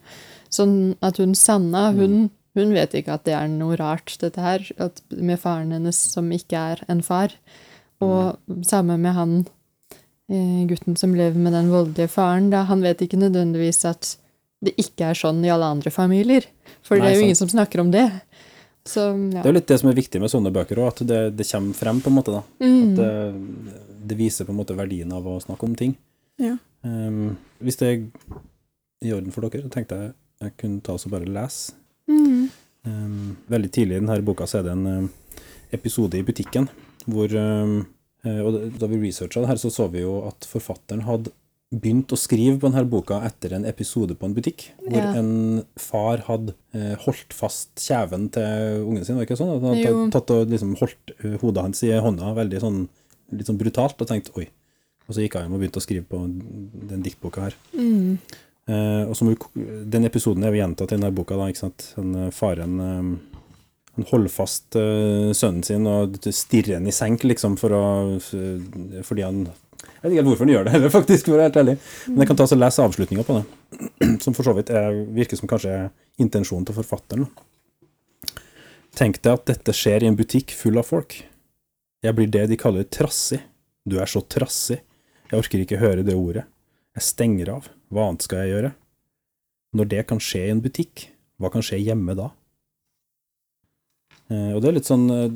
Sånn 0.53 0.97
at 1.05 1.19
hun 1.21 1.35
Sanna, 1.37 1.89
hun, 1.95 2.29
hun 2.57 2.75
vet 2.75 2.95
ikke 2.97 3.15
at 3.15 3.25
det 3.27 3.35
er 3.37 3.49
noe 3.51 3.77
rart, 3.79 4.17
dette 4.21 4.43
her, 4.43 4.65
med 5.15 5.39
faren 5.41 5.73
hennes 5.75 5.99
som 6.13 6.31
ikke 6.35 6.65
er 6.73 6.83
en 6.91 7.03
far. 7.05 7.35
Og 8.03 8.39
samme 8.67 8.95
med 8.99 9.15
han 9.15 9.35
eh, 10.31 10.65
gutten 10.69 10.97
som 10.99 11.15
lever 11.15 11.39
med 11.39 11.55
den 11.55 11.71
voldelige 11.73 12.11
faren, 12.11 12.49
da, 12.53 12.65
han 12.69 12.83
vet 12.85 13.03
ikke 13.05 13.19
nødvendigvis 13.21 13.83
at 13.89 14.15
det 14.65 14.75
ikke 14.81 15.11
er 15.11 15.19
sånn 15.19 15.43
i 15.45 15.51
alle 15.53 15.69
andre 15.77 15.91
familier. 15.93 16.47
For 16.85 16.97
Nei, 16.97 17.05
det 17.05 17.09
er 17.09 17.15
jo 17.15 17.19
sant. 17.19 17.27
ingen 17.27 17.39
som 17.41 17.51
snakker 17.51 17.83
om 17.83 17.91
det. 17.93 18.07
Så, 18.87 19.03
ja. 19.11 19.41
Det 19.41 19.45
er 19.45 19.51
jo 19.51 19.57
litt 19.59 19.69
det 19.69 19.79
som 19.81 19.91
er 19.91 19.97
viktig 19.99 20.21
med 20.21 20.31
sånne 20.31 20.53
bøker 20.55 20.79
òg, 20.81 20.93
at 20.93 21.03
det, 21.09 21.19
det 21.37 21.47
kommer 21.49 21.77
frem, 21.77 21.99
på 22.01 22.09
en 22.09 22.17
måte. 22.17 22.39
da. 22.39 22.41
Mm. 22.63 22.79
At 22.79 23.01
det, 23.01 23.83
det 24.09 24.17
viser 24.19 24.47
på 24.47 24.55
en 24.55 24.61
måte 24.61 24.77
verdien 24.77 25.11
av 25.13 25.27
å 25.27 25.37
snakke 25.43 25.67
om 25.67 25.75
ting. 25.77 25.93
Ja. 26.41 26.55
Um, 26.81 27.35
hvis 27.59 27.77
det 27.81 27.91
er 27.91 28.01
i 29.05 29.13
orden 29.15 29.35
for 29.35 29.45
dere, 29.45 29.65
så 29.67 29.73
tenkte 29.73 29.99
jeg 29.99 30.15
jeg 30.39 30.55
kunne 30.55 30.83
ta 30.83 30.95
oss 30.95 31.03
og 31.07 31.13
bare 31.13 31.27
lese. 31.27 31.75
Mm. 32.07 32.47
Um, 32.87 33.37
veldig 33.51 33.71
tidlig 33.75 33.97
i 33.97 33.99
denne 33.99 34.21
boka 34.25 34.47
så 34.47 34.61
er 34.61 34.69
det 34.69 34.75
en 34.77 34.85
um, 35.03 35.09
episode 35.75 36.15
i 36.17 36.23
butikken 36.25 36.69
hvor 37.09 37.33
um, 37.35 37.81
eh, 38.23 38.39
Og 38.39 38.55
da 38.79 38.87
vi 38.89 38.99
researcha 39.01 39.41
det 39.43 39.49
her, 39.49 39.59
så 39.59 39.71
så 39.73 39.87
vi 39.91 40.03
jo 40.03 40.19
at 40.27 40.47
forfatteren 40.47 41.03
hadde 41.07 41.33
begynt 41.69 42.09
å 42.09 42.17
skrive 42.17 42.55
på 42.57 42.65
denne 42.65 42.81
boka 42.89 43.19
etter 43.27 43.53
en 43.53 43.65
episode 43.69 44.15
på 44.17 44.25
en 44.25 44.33
butikk, 44.33 44.71
hvor 44.81 44.97
Ja. 44.97 45.11
en 45.19 45.63
far 45.77 46.23
hadde 46.25 46.55
eh, 46.73 46.95
holdt 47.05 47.31
fast 47.33 47.69
kjeven 47.77 48.29
til 48.33 48.85
ungen 48.87 49.05
sin, 49.05 49.15
var 49.15 49.25
det 49.25 49.29
ikke 49.29 49.37
sånn? 49.37 49.61
Han 49.61 49.75
hadde 49.77 50.11
tatt 50.11 50.31
og 50.33 50.49
liksom 50.49 50.75
holdt 50.79 51.13
eh, 51.23 51.37
hodet 51.37 51.61
hans 51.67 51.83
i 51.83 51.91
hånda 51.93 52.33
veldig 52.33 52.61
sånn, 52.63 52.87
litt 53.31 53.45
sånn 53.45 53.59
brutalt, 53.61 54.01
og 54.01 54.07
tenkte 54.09 54.33
oi. 54.41 54.47
Og 55.07 55.13
så 55.13 55.21
gikk 55.21 55.37
han 55.37 55.45
hjem 55.45 55.53
og 55.53 55.61
begynte 55.61 55.77
å 55.81 55.85
skrive 55.85 56.05
på 56.09 56.23
den 56.89 57.05
diktboka 57.05 57.45
her. 57.45 57.55
Mm. 57.77 58.17
Eh, 58.69 59.03
og 59.05 59.15
som, 59.17 59.29
den 59.89 60.05
episoden 60.09 60.43
er 60.43 60.53
jo 60.53 60.61
gjentatt 60.63 60.91
i 60.91 60.97
denne 60.97 61.13
boka, 61.13 61.37
da, 61.37 61.49
ikke 61.49 61.65
sant? 61.69 61.93
Den, 61.95 62.15
eh, 62.15 62.31
faren 62.33 62.79
han 62.79 64.05
holder 64.09 64.29
fast 64.31 64.71
sønnen 64.73 65.63
sin 65.65 65.85
og 65.85 66.13
stirrer 66.23 66.77
han 66.77 66.87
i 66.87 66.93
senk, 66.95 67.25
liksom, 67.25 67.57
for 67.59 67.73
å, 67.75 67.85
fordi 69.03 69.25
han 69.25 69.49
Jeg 69.99 70.05
vet 70.05 70.13
ikke 70.13 70.21
helt 70.21 70.29
hvorfor 70.31 70.47
han 70.47 70.53
gjør 70.53 70.65
det 70.65 70.73
heller, 70.73 70.91
faktisk, 70.97 71.25
for 71.27 71.35
å 71.35 71.37
være 71.37 71.49
helt 71.49 71.59
ærlig. 71.59 71.75
Men 72.07 72.23
jeg 72.23 72.29
kan 72.29 72.39
ta 72.39 72.45
og 72.47 72.61
lese 72.61 72.83
avslutninga 72.85 73.25
på 73.27 73.35
det, 73.35 73.79
som 74.23 74.35
for 74.37 74.47
så 74.47 74.53
vidt 74.55 74.71
er, 74.71 74.99
virker 75.17 75.39
som 75.39 75.51
kanskje 75.51 75.73
intensjonen 76.23 76.67
til 76.69 76.77
forfatteren. 76.77 77.27
Tenk 78.95 79.19
deg 79.23 79.35
at 79.35 79.49
dette 79.51 79.75
skjer 79.75 80.05
i 80.05 80.09
en 80.09 80.17
butikk 80.19 80.55
full 80.55 80.79
av 80.79 80.87
folk. 80.87 81.19
Jeg 82.03 82.15
blir 82.15 82.31
det 82.31 82.47
de 82.51 82.57
kaller 82.59 82.87
trassig. 82.87 83.41
Du 83.83 83.99
er 83.99 84.07
så 84.09 84.23
trassig. 84.23 84.79
Jeg 85.29 85.43
orker 85.43 85.63
ikke 85.63 85.81
høre 85.81 86.05
det 86.07 86.15
ordet. 86.15 86.47
Jeg 86.95 87.05
stenger 87.05 87.51
av. 87.57 87.69
Hva 87.91 88.07
annet 88.07 88.25
skal 88.25 88.43
jeg 88.43 88.53
gjøre? 88.53 88.73
Når 89.77 89.89
det 89.91 90.03
kan 90.09 90.21
skje 90.23 90.47
i 90.47 90.53
en 90.53 90.63
butikk, 90.63 91.09
hva 91.39 91.51
kan 91.53 91.63
skje 91.65 91.81
hjemme 91.83 92.15
da? 92.17 92.31
Eh, 94.29 94.51
og 94.55 94.61
det 94.61 94.71
er 94.71 94.77
litt 94.79 94.89
sånn 94.89 95.05
eh, 95.13 95.27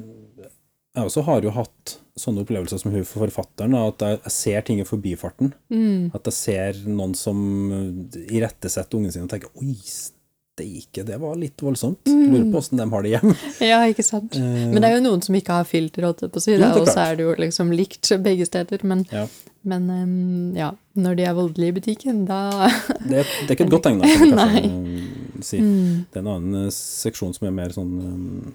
Jeg 0.93 1.07
også 1.09 1.23
har 1.25 1.41
jo 1.41 1.51
hatt 1.55 1.95
sånne 2.21 2.43
opplevelser 2.43 2.77
som 2.77 2.91
hun 2.93 3.05
forfatteren, 3.07 3.73
at 3.79 4.03
jeg, 4.05 4.19
ser 4.29 4.62
ting 4.67 4.77
i 4.79 4.85
forbifarten. 4.85 5.53
Mm. 5.73 6.12
At 6.13 6.27
jeg 6.29 6.35
ser 6.38 6.81
noen 6.85 7.15
som 7.17 7.39
eh, 7.73 8.19
irettesetter 8.38 9.00
ungen 9.00 9.12
sin 9.15 9.23
og 9.25 9.31
tenker 9.31 9.50
Oi, 9.57 9.73
steike, 9.81 11.01
det 11.07 11.17
var 11.17 11.33
litt 11.41 11.57
voldsomt. 11.65 12.05
Lurer 12.05 12.45
på 12.53 12.59
åssen 12.62 12.77
de 12.77 12.85
har 12.91 13.01
det 13.07 13.15
hjemme. 13.15 13.33
Ja, 13.71 13.79
ikke 13.89 14.05
sant. 14.05 14.38
Eh, 14.38 14.67
Men 14.69 14.83
det 14.85 14.91
er 14.91 15.00
jo 15.00 15.05
noen 15.07 15.25
som 15.25 15.33
ikke 15.39 15.57
har 15.57 15.65
filter, 15.65 16.05
holdt 16.05 16.21
jeg 16.27 16.35
på 16.35 16.43
å 16.43 16.45
si. 16.45 16.53
Og 16.62 16.85
så 16.91 17.07
er 17.07 17.17
det 17.17 17.25
jo 17.25 17.33
liksom 17.41 17.73
likt 17.73 18.13
begge 18.21 18.45
steder. 18.51 18.85
Men, 18.85 19.01
Ja. 19.09 19.25
men 19.73 19.89
ehm, 19.89 20.53
ja, 20.62 20.69
når 20.93 21.17
de 21.17 21.25
er 21.25 21.33
voldelige 21.41 21.73
i 21.73 21.77
butikken, 21.79 22.21
da 22.29 22.43
det, 23.09 23.23
er- 23.23 23.33
det 23.33 23.50
er 23.50 23.55
ikke 23.57 23.65
et 23.65 23.73
godt 23.73 23.88
tegn, 23.89 23.97
da, 24.05 24.13
kan 24.13 24.29
vi 24.29 24.31
kanskje 24.38 24.63
eh, 24.69 25.41
si. 25.50 25.57
mm. 25.65 26.05
Det 26.13 26.21
er 26.21 26.27
en 26.27 26.33
annen 26.38 26.62
eh, 26.67 26.71
seksjon 26.77 27.33
som 27.33 27.50
er 27.50 27.57
mer 27.57 27.73
sånn 27.73 27.93
um, 27.97 28.53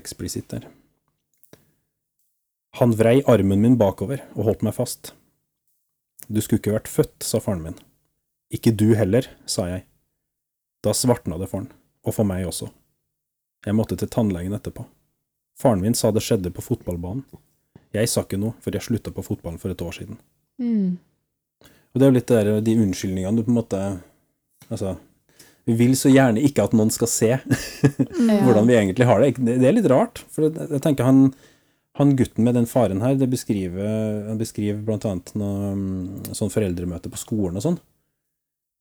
eksplisitt 0.00 0.48
der. 0.56 0.64
Han 2.76 2.92
vrei 2.92 3.22
armen 3.26 3.62
min 3.64 3.78
bakover 3.80 4.20
og 4.34 4.50
holdt 4.50 4.64
meg 4.66 4.76
fast. 4.76 5.14
Du 6.28 6.40
skulle 6.44 6.60
ikke 6.60 6.74
vært 6.74 6.90
født, 6.92 7.24
sa 7.24 7.40
faren 7.40 7.64
min. 7.64 7.78
Ikke 8.52 8.74
du 8.76 8.92
heller, 8.96 9.26
sa 9.48 9.66
jeg. 9.70 9.86
Da 10.84 10.92
svartna 10.94 11.38
det 11.40 11.48
for 11.48 11.62
han, 11.62 11.72
og 12.04 12.14
for 12.14 12.28
meg 12.28 12.46
også. 12.48 12.68
Jeg 13.66 13.76
måtte 13.76 13.96
til 13.98 14.10
tannlegen 14.12 14.54
etterpå. 14.54 14.84
Faren 15.58 15.82
min 15.82 15.96
sa 15.98 16.12
det 16.14 16.22
skjedde 16.22 16.52
på 16.54 16.62
fotballbanen. 16.62 17.24
Jeg 17.96 18.10
sa 18.12 18.22
ikke 18.22 18.38
noe, 18.38 18.54
for 18.62 18.74
jeg 18.74 18.84
slutta 18.84 19.12
på 19.14 19.24
fotballen 19.24 19.58
for 19.60 19.72
et 19.72 19.82
år 19.82 19.96
siden. 19.96 20.20
Mm. 20.60 20.98
Og 21.64 21.98
det 21.98 22.04
er 22.04 22.10
jo 22.10 22.18
litt 22.18 22.30
der, 22.30 22.50
de 22.62 22.76
unnskyldningene 22.84 23.40
du 23.40 23.46
på 23.46 23.54
en 23.54 23.60
måte 23.62 23.82
Altså, 24.68 24.98
vi 25.64 25.72
vil 25.78 25.94
så 25.96 26.10
gjerne 26.12 26.42
ikke 26.44 26.66
at 26.66 26.74
noen 26.76 26.90
skal 26.92 27.08
se 27.08 27.28
hvordan 28.44 28.66
vi 28.68 28.74
egentlig 28.76 29.06
har 29.08 29.22
det. 29.22 29.30
Det 29.40 29.64
er 29.64 29.76
litt 29.78 29.88
rart, 29.88 30.20
for 30.28 30.50
jeg 30.50 30.82
tenker 30.84 31.08
han, 31.08 31.30
han 31.98 32.16
gutten 32.18 32.44
med 32.46 32.54
den 32.58 32.66
faren 32.70 33.02
her, 33.04 33.14
det 33.18 33.28
beskriver, 33.32 34.24
han 34.28 34.38
beskriver 34.40 34.80
blant 34.86 35.04
annet 35.08 35.32
noe 35.38 35.70
mm, 35.76 36.34
sånn 36.36 36.52
foreldremøte 36.54 37.10
på 37.12 37.18
skolen 37.20 37.58
og 37.58 37.64
sånn. 37.64 37.78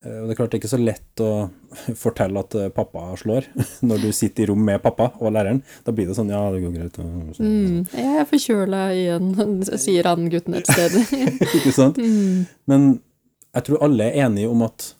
Eh, 0.05 0.19
Og 0.21 0.27
det 0.27 0.35
er 0.35 0.37
klart 0.37 0.51
det 0.53 0.57
er 0.59 0.61
ikke 0.61 0.69
så 0.75 0.79
lett 0.81 1.23
å 1.25 1.29
fortelle 2.03 2.43
at 2.45 2.57
eh, 2.59 2.67
pappa 2.73 3.07
slår 3.17 3.47
når 3.89 4.03
du 4.05 4.09
sitter 4.13 4.45
i 4.45 4.49
rom 4.51 4.61
med 4.67 4.81
pappa 4.85 5.09
og 5.17 5.33
læreren. 5.33 5.63
Da 5.87 5.93
blir 5.97 6.09
det 6.09 6.17
sånn, 6.19 6.29
ja, 6.33 6.43
det 6.53 6.61
går 6.61 6.75
greit. 6.77 6.99
Mm. 7.41 7.79
Jeg 7.93 8.19
er 8.21 8.29
forkjøla 8.29 8.83
igjen, 8.97 9.31
sier 9.87 10.11
han 10.11 10.29
gutten 10.33 10.59
et 10.59 10.69
sted. 10.69 10.99
Ikke 11.57 11.73
sant? 11.75 11.97
mm. 11.97 12.45
Men 12.69 12.89
jeg 13.57 13.65
tror 13.69 13.81
alle 13.87 14.11
er 14.11 14.27
enige 14.27 14.51
om 14.53 14.61
at 14.67 14.91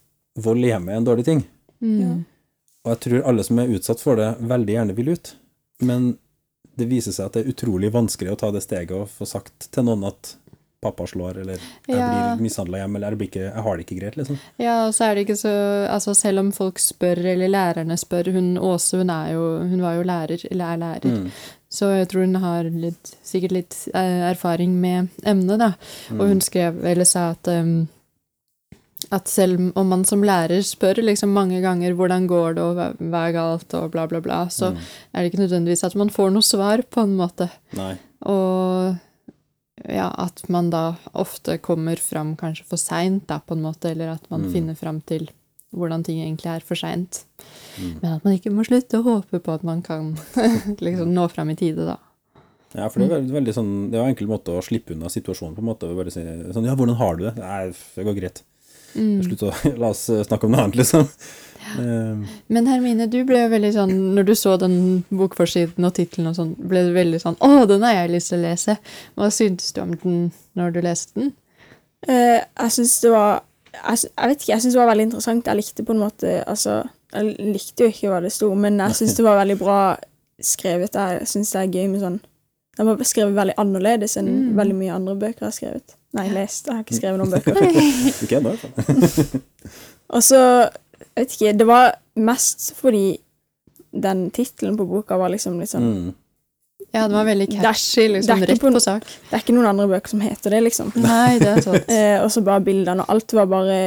vold 0.42 0.66
i 0.66 0.72
hjemmet 0.72 0.96
er 0.96 1.02
en 1.04 1.06
dårlig 1.12 1.26
ting. 1.30 1.44
Mm. 1.84 2.24
Og 2.86 2.94
jeg 2.96 3.00
tror 3.06 3.26
alle 3.30 3.44
som 3.46 3.60
er 3.62 3.74
utsatt 3.78 4.02
for 4.02 4.18
det, 4.18 4.32
veldig 4.50 4.74
gjerne 4.80 4.96
vil 4.98 5.14
ut. 5.14 5.36
Men 5.86 6.16
det 6.78 6.88
viser 6.90 7.12
seg 7.16 7.26
at 7.30 7.34
det 7.38 7.46
er 7.46 7.54
utrolig 7.54 7.90
vanskelig 7.94 8.32
å 8.36 8.38
ta 8.40 8.52
det 8.54 8.62
steget 8.66 8.92
og 8.98 9.08
få 9.10 9.26
sagt 9.30 9.72
til 9.74 9.84
noen 9.88 10.04
at 10.12 10.36
pappa 10.82 11.08
slår, 11.10 11.40
eller 11.42 11.58
jeg 11.58 11.98
Ja. 11.98 12.08
blir 12.38 12.44
mishandla 12.46 12.78
hjemme, 12.84 13.00
eller 13.00 13.16
jeg, 13.18 13.28
ikke, 13.32 13.46
jeg 13.50 13.64
har 13.66 13.78
det 13.78 13.86
ikke 13.88 14.00
greit, 14.00 14.18
liksom. 14.20 14.38
Ja, 14.62 14.76
og 14.86 14.94
så 14.94 15.08
er 15.08 15.16
det 15.16 15.24
ikke 15.26 15.38
så 15.40 15.54
Altså, 15.90 16.14
selv 16.16 16.40
om 16.44 16.52
folk 16.54 16.78
spør, 16.78 17.18
eller 17.34 17.50
lærerne 17.50 17.98
spør 17.98 18.30
Hun 18.36 18.58
Åse, 18.62 18.98
hun 19.02 19.10
er 19.10 19.32
jo 19.34 19.42
Hun 19.72 19.82
var 19.82 19.96
jo 19.98 20.04
lærer, 20.06 20.46
eller 20.52 20.66
er 20.76 20.78
lærer. 20.78 21.18
Mm. 21.18 21.32
Så 21.70 21.90
jeg 21.98 22.08
tror 22.10 22.22
hun 22.28 22.36
har 22.36 22.64
litt, 22.64 23.10
sikkert 23.26 23.52
litt 23.52 23.76
eh, 23.94 24.30
erfaring 24.30 24.78
med 24.80 25.10
emnet, 25.26 25.60
da. 25.60 25.72
Mm. 26.12 26.22
Og 26.22 26.28
hun 26.30 26.42
skrev, 26.42 26.78
eller 26.86 27.04
sa 27.10 27.32
at 27.34 27.48
um, 27.52 27.88
at 29.12 29.28
selv 29.32 29.72
om 29.76 29.88
man 29.90 30.04
som 30.06 30.22
lærer 30.24 30.60
spør 30.66 31.00
liksom 31.04 31.30
mange 31.34 31.62
ganger 31.64 31.94
hvordan 31.96 32.28
går 32.28 32.56
det, 32.58 32.64
og 32.64 32.76
hva, 32.76 33.22
er 33.28 33.34
galt, 33.36 33.74
og 33.74 33.92
bla, 33.92 34.06
bla, 34.08 34.20
bla, 34.22 34.46
så 34.52 34.72
Mm. 34.74 34.78
er 35.14 35.22
det 35.24 35.32
ikke 35.34 35.44
nødvendigvis 35.48 35.84
at 35.84 35.96
man 35.96 36.10
får 36.10 36.32
noe 36.34 36.42
svar, 36.44 36.84
på 36.90 37.02
en 37.04 37.16
måte. 37.18 37.50
Nei. 37.74 37.98
Og 38.26 38.98
ja, 39.88 40.10
at 40.18 40.42
man 40.50 40.70
da 40.74 40.96
ofte 41.14 41.58
kommer 41.64 41.96
fram 42.02 42.36
kanskje 42.36 42.66
for 42.66 42.78
seint, 42.78 43.28
da, 43.28 43.40
på 43.40 43.54
en 43.56 43.62
måte, 43.64 43.92
eller 43.92 44.10
at 44.16 44.30
man 44.32 44.42
Mm. 44.48 44.52
finner 44.54 44.76
fram 44.76 45.02
til 45.06 45.30
hvordan 45.76 46.04
ting 46.04 46.20
egentlig 46.20 46.48
er 46.56 46.60
for 46.62 46.76
seint. 46.76 47.26
Mm. 47.78 48.02
Men 48.02 48.14
at 48.14 48.24
man 48.26 48.34
ikke 48.38 48.52
må 48.52 48.66
slutte 48.66 49.00
å 49.00 49.04
håpe 49.04 49.40
på 49.40 49.54
at 49.54 49.64
man 49.64 49.82
kan 49.82 50.16
liksom 50.82 51.14
nå 51.14 51.30
fram 51.30 51.50
i 51.52 51.56
tide, 51.56 51.86
da. 51.86 51.98
Ja, 52.76 52.90
for 52.90 53.00
det 53.00 53.10
er 53.10 53.22
veldig, 53.22 53.32
veldig 53.32 53.54
sånn 53.56 53.92
Det 53.92 53.96
er 53.98 54.04
en 54.04 54.12
enkel 54.14 54.28
måte 54.28 54.52
å 54.52 54.62
slippe 54.62 54.92
unna 54.92 55.08
situasjonen 55.08 55.56
på 55.56 55.60
en 55.64 55.70
måte. 55.70 55.88
Bare 55.96 56.12
si 56.12 56.20
sånn 56.22 56.66
Ja, 56.68 56.76
hvordan 56.76 56.98
har 57.00 57.16
du 57.16 57.24
det? 57.24 57.38
Nei, 57.38 57.72
det 57.96 58.06
går 58.06 58.18
greit. 58.20 58.42
Mm. 58.98 59.20
Slutt 59.28 59.44
å 59.48 59.52
La 59.82 59.92
oss 59.94 60.08
eh, 60.10 60.24
snakke 60.26 60.48
om 60.48 60.52
noe 60.56 60.64
annet, 60.66 60.76
liksom. 60.82 61.08
Eh, 61.78 62.38
Men 62.54 62.68
Hermine, 62.72 63.08
du 63.12 63.20
ble 63.28 63.42
jo 63.44 63.50
veldig 63.52 63.72
sånn 63.76 63.92
Når 64.16 64.24
du 64.30 64.34
så 64.40 64.54
den 64.62 64.78
bokforsiden 65.10 65.84
og 65.86 65.94
tittelen 65.98 66.30
og 66.32 66.38
sånn, 66.38 66.54
ble 66.58 66.86
du 66.88 66.94
veldig 66.96 67.20
sånn 67.20 67.36
Å, 67.44 67.66
den 67.68 67.84
har 67.84 67.94
jeg 67.98 68.14
lyst 68.14 68.32
til 68.32 68.40
å 68.40 68.46
lese. 68.46 68.78
Hva 69.20 69.28
syntes 69.36 69.74
du 69.76 69.82
om 69.84 69.92
den 70.04 70.22
når 70.58 70.72
du 70.78 70.80
leste 70.86 71.12
den? 71.20 71.34
Uh, 72.08 72.40
jeg 72.40 72.72
syns 72.78 72.94
det 73.04 73.12
var 73.12 73.42
jeg, 73.74 73.98
jeg 74.08 74.30
vet 74.32 74.42
ikke, 74.42 74.52
jeg 74.54 74.62
syns 74.64 74.74
det 74.78 74.80
var 74.80 74.90
veldig 74.94 75.06
interessant. 75.10 75.48
Jeg 75.52 75.60
likte 75.60 75.84
på 75.86 75.94
en 75.94 76.00
måte 76.02 76.32
Altså, 76.48 76.78
jeg 77.14 77.36
likte 77.54 77.84
jo 77.86 77.92
ikke 77.92 78.10
hva 78.14 78.22
det 78.24 78.32
sto, 78.34 78.50
men 78.58 78.80
jeg 78.82 78.96
syns 79.02 79.18
det 79.20 79.26
var 79.28 79.38
veldig 79.42 79.58
bra 79.60 79.78
skrevet. 80.44 80.96
Jeg 80.98 81.28
syns 81.30 81.52
det 81.54 81.62
er 81.66 81.76
gøy 81.76 81.88
med 81.92 82.02
sånn 82.06 82.18
Den 82.78 82.86
var 82.90 83.04
skrevet 83.10 83.36
veldig 83.38 83.58
annerledes 83.62 84.16
enn 84.22 84.28
Mm. 84.32 84.56
veldig 84.58 84.76
mye 84.80 84.96
andre 84.96 85.16
bøker 85.20 85.42
jeg 85.44 85.50
har 85.52 85.56
skrevet. 85.60 85.96
Nei, 86.18 86.28
lest. 86.34 86.68
Jeg 86.68 86.76
har 86.76 86.84
ikke 86.84 86.98
skrevet 86.98 87.22
noen 87.22 87.32
bøker. 87.32 87.58
ikke 88.24 88.38
ennå, 88.42 88.54
i 88.54 88.58
hvert 88.58 88.78
fall. 88.78 89.42
Og 90.18 90.24
så, 90.24 90.40
jeg 91.02 91.24
vet 91.24 91.36
ikke, 91.38 91.58
det 91.60 91.68
var 91.68 91.92
mest 92.16 92.72
fordi 92.78 93.06
den 94.08 94.28
tittelen 94.36 94.78
på 94.78 94.86
boka 94.88 95.18
var 95.20 95.30
liksom 95.34 95.60
litt 95.62 95.72
sånn 95.74 95.88
Mm. 95.88 96.16
Ja, 96.94 97.02
den 97.08 97.18
var 97.18 97.26
veldig 97.26 97.48
Det 97.50 97.58
catchy, 97.62 98.04
liksom 98.08 98.40
det 98.40 98.44
er 98.44 98.52
rett 98.54 98.62
på- 98.62 98.72
på 98.72 98.80
sak. 98.80 99.04
Det 99.04 99.34
er 99.34 99.42
ikke 99.42 99.54
noen 99.58 99.66
andre 99.68 99.88
bøker 99.92 100.08
som 100.14 100.22
heter 100.22 100.50
det, 100.54 100.62
liksom. 100.64 100.92
Nei, 100.96 101.38
det 101.42 101.48
er 101.48 101.62
sant. 101.66 101.90
Eh, 101.90 102.22
og 102.24 102.30
så 102.32 102.44
bare 102.46 102.62
bildene, 102.64 103.02
og 103.04 103.10
alt 103.10 103.34
var 103.34 103.46
bare 103.52 103.80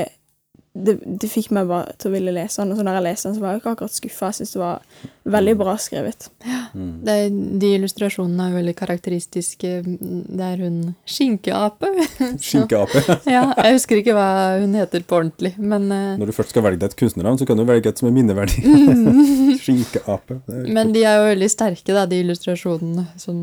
det, 0.73 1.01
det 1.03 1.27
fikk 1.27 1.49
meg 1.55 1.67
bare 1.67 1.97
til 1.99 2.11
å 2.11 2.15
ville 2.15 2.33
lese 2.35 2.61
den. 2.63 2.71
Og 2.73 2.79
så 2.79 2.85
når 2.87 2.99
jeg 3.01 3.05
leste 3.09 3.27
den, 3.27 3.35
så 3.37 3.43
var 3.43 3.55
jeg 3.55 3.61
ikke 3.61 3.73
akkurat 3.75 3.95
skuffa. 3.97 4.29
Jeg 4.31 4.37
syns 4.39 4.53
det 4.55 4.61
var 4.61 5.01
veldig 5.35 5.55
bra 5.59 5.75
skrevet. 5.83 6.29
Ja, 6.47 6.61
Det, 6.75 7.17
er- 7.25 7.39
de 7.65 7.71
illustrasjonene 7.75 8.47
er 8.47 8.55
veldig 8.55 8.75
karakteristiske. 8.79 9.73
Det 9.83 10.47
er 10.47 10.63
hun 10.63 10.77
skinkeape. 11.11 11.91
Skinkeape. 12.47 13.03
ja, 13.37 13.43
jeg 13.51 13.81
husker 13.81 14.03
ikke 14.03 14.15
hva 14.15 14.29
hun 14.63 14.79
heter 14.79 15.03
på 15.03 15.19
ordentlig, 15.19 15.57
men 15.59 15.91
eh, 15.91 16.15
Når 16.23 16.31
du 16.31 16.37
først 16.39 16.55
skal 16.55 16.65
velge 16.69 16.85
deg 16.85 16.93
et 16.93 17.01
kunstnernavn, 17.03 17.41
så 17.43 17.51
kan 17.51 17.59
du 17.59 17.67
velge 17.67 17.91
et 17.91 17.99
som 17.99 18.11
er 18.13 18.17
minneverdig. 18.21 18.63
Skinkeape. 19.65 20.39
Er 20.47 20.71
Men 20.71 20.95
de 20.95 21.03
er 21.03 21.19
jo 21.19 21.29
veldig 21.33 21.51
sterke, 21.51 21.91
da, 21.97 22.07
de 22.07 22.23
illustrasjonene. 22.23 23.09
Sånn 23.21 23.43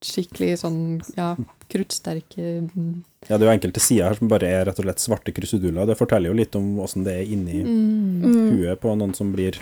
skikkelig 0.00 0.62
sånn, 0.62 0.78
ja, 1.18 1.34
kruttsterke 1.68 2.60
mm. 2.70 2.92
Ja, 3.28 3.36
det 3.36 3.44
er 3.44 3.50
jo 3.50 3.56
enkelte 3.58 3.80
sider 3.84 4.08
her 4.08 4.16
som 4.16 4.30
bare 4.32 4.48
er 4.48 4.64
rett 4.64 4.78
og 4.80 4.86
slett 4.86 5.02
svarte 5.02 5.32
kruseduller. 5.36 5.86
Det 5.90 5.96
forteller 5.98 6.30
jo 6.32 6.36
litt 6.38 6.54
om 6.56 6.78
åssen 6.80 7.04
det 7.04 7.18
er 7.18 7.32
inni 7.34 7.58
Mm. 7.62 8.22
Mm. 8.24 8.50
huet 8.56 8.80
på 8.80 8.94
noen 8.96 9.12
som 9.14 9.32
blir 9.32 9.58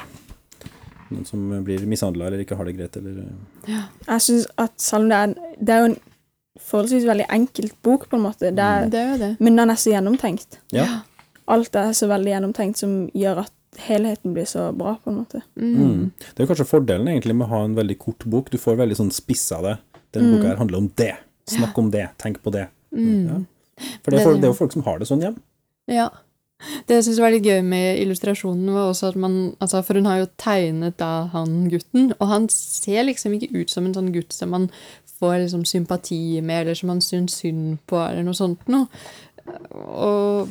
noen 1.10 1.24
som 1.26 1.64
blir 1.64 1.80
mishandla 1.88 2.26
eller 2.28 2.44
ikke 2.44 2.56
har 2.56 2.64
det 2.68 2.76
greit, 2.76 2.96
eller 2.96 3.24
Jeg 3.66 4.20
synes 4.20 4.46
at 4.58 4.72
selv 4.80 5.02
om 5.02 5.08
det 5.08 5.16
er, 5.18 5.34
det 5.58 5.74
er 5.74 5.78
jo 5.80 5.84
en 5.90 5.98
forholdsvis 6.60 7.06
veldig 7.08 7.26
enkelt 7.30 7.74
bok, 7.82 8.08
på 8.10 8.16
en 8.16 8.22
måte. 8.22 8.50
Det 8.54 8.58
er, 8.64 8.88
Det 8.90 8.98
er 9.00 9.18
det. 9.18 9.36
Men 9.40 9.56
den 9.56 9.70
er 9.70 9.74
så 9.74 9.90
gjennomtenkt. 9.90 10.58
Ja. 10.72 11.02
Alt 11.48 11.74
er 11.76 11.92
så 11.92 12.08
veldig 12.08 12.30
gjennomtenkt 12.34 12.76
som 12.76 13.08
gjør 13.14 13.44
at 13.46 13.52
helheten 13.78 14.34
blir 14.34 14.44
så 14.44 14.72
bra, 14.76 14.96
på 15.02 15.10
en 15.10 15.16
måte. 15.24 15.42
Mm. 15.56 16.10
Det 16.34 16.42
er 16.42 16.46
kanskje 16.50 16.66
fordelen 16.66 17.08
egentlig 17.08 17.34
med 17.34 17.46
å 17.46 17.50
ha 17.50 17.64
en 17.64 17.74
veldig 17.78 17.98
kort 17.98 18.24
bok. 18.26 18.50
Du 18.50 18.58
får 18.58 18.76
veldig 18.76 18.96
sånn 18.98 19.10
spissa 19.14 19.62
det. 19.62 19.78
Denne 20.12 20.36
boka 20.36 20.48
her 20.48 20.56
handler 20.60 20.78
om 20.78 20.90
det. 20.96 21.14
Snakk 21.48 21.78
om 21.78 21.90
det. 21.90 22.08
Tenk 22.18 22.42
på 22.42 22.50
det. 22.52 22.68
Ja. 22.92 23.42
For 24.02 24.10
det 24.10 24.20
er, 24.20 24.24
folk, 24.26 24.40
det 24.40 24.48
er 24.48 24.52
jo 24.52 24.58
folk 24.58 24.74
som 24.74 24.86
har 24.88 24.98
det 24.98 25.08
sånn 25.10 25.22
hjem. 25.22 25.36
Ja. 25.90 26.08
Det 26.88 26.96
jeg 26.96 27.04
syns 27.06 27.20
var 27.22 27.30
litt 27.30 27.46
gøy 27.46 27.60
med 27.62 28.00
illustrasjonen, 28.02 28.72
var 28.74 28.88
også 28.90 29.12
at 29.12 29.18
man 29.20 29.36
altså 29.62 29.82
For 29.86 29.94
hun 30.00 30.08
har 30.10 30.24
jo 30.24 30.30
tegnet 30.42 30.96
da 30.98 31.28
han 31.30 31.68
gutten, 31.70 32.10
og 32.18 32.32
han 32.32 32.48
ser 32.50 33.06
liksom 33.06 33.36
ikke 33.36 33.52
ut 33.54 33.70
som 33.70 33.86
en 33.86 33.94
sånn 33.94 34.10
gutt 34.14 34.34
som 34.34 34.50
man 34.56 34.66
får 35.18 35.44
liksom 35.44 35.64
sympati 35.66 36.40
med, 36.40 36.62
eller 36.62 36.78
som 36.78 36.90
man 36.92 37.02
syns 37.02 37.38
synd 37.40 37.78
på, 37.90 37.98
eller 38.02 38.26
noe 38.26 38.38
sånt 38.38 38.66
noe. 38.70 38.86
Og 39.74 40.48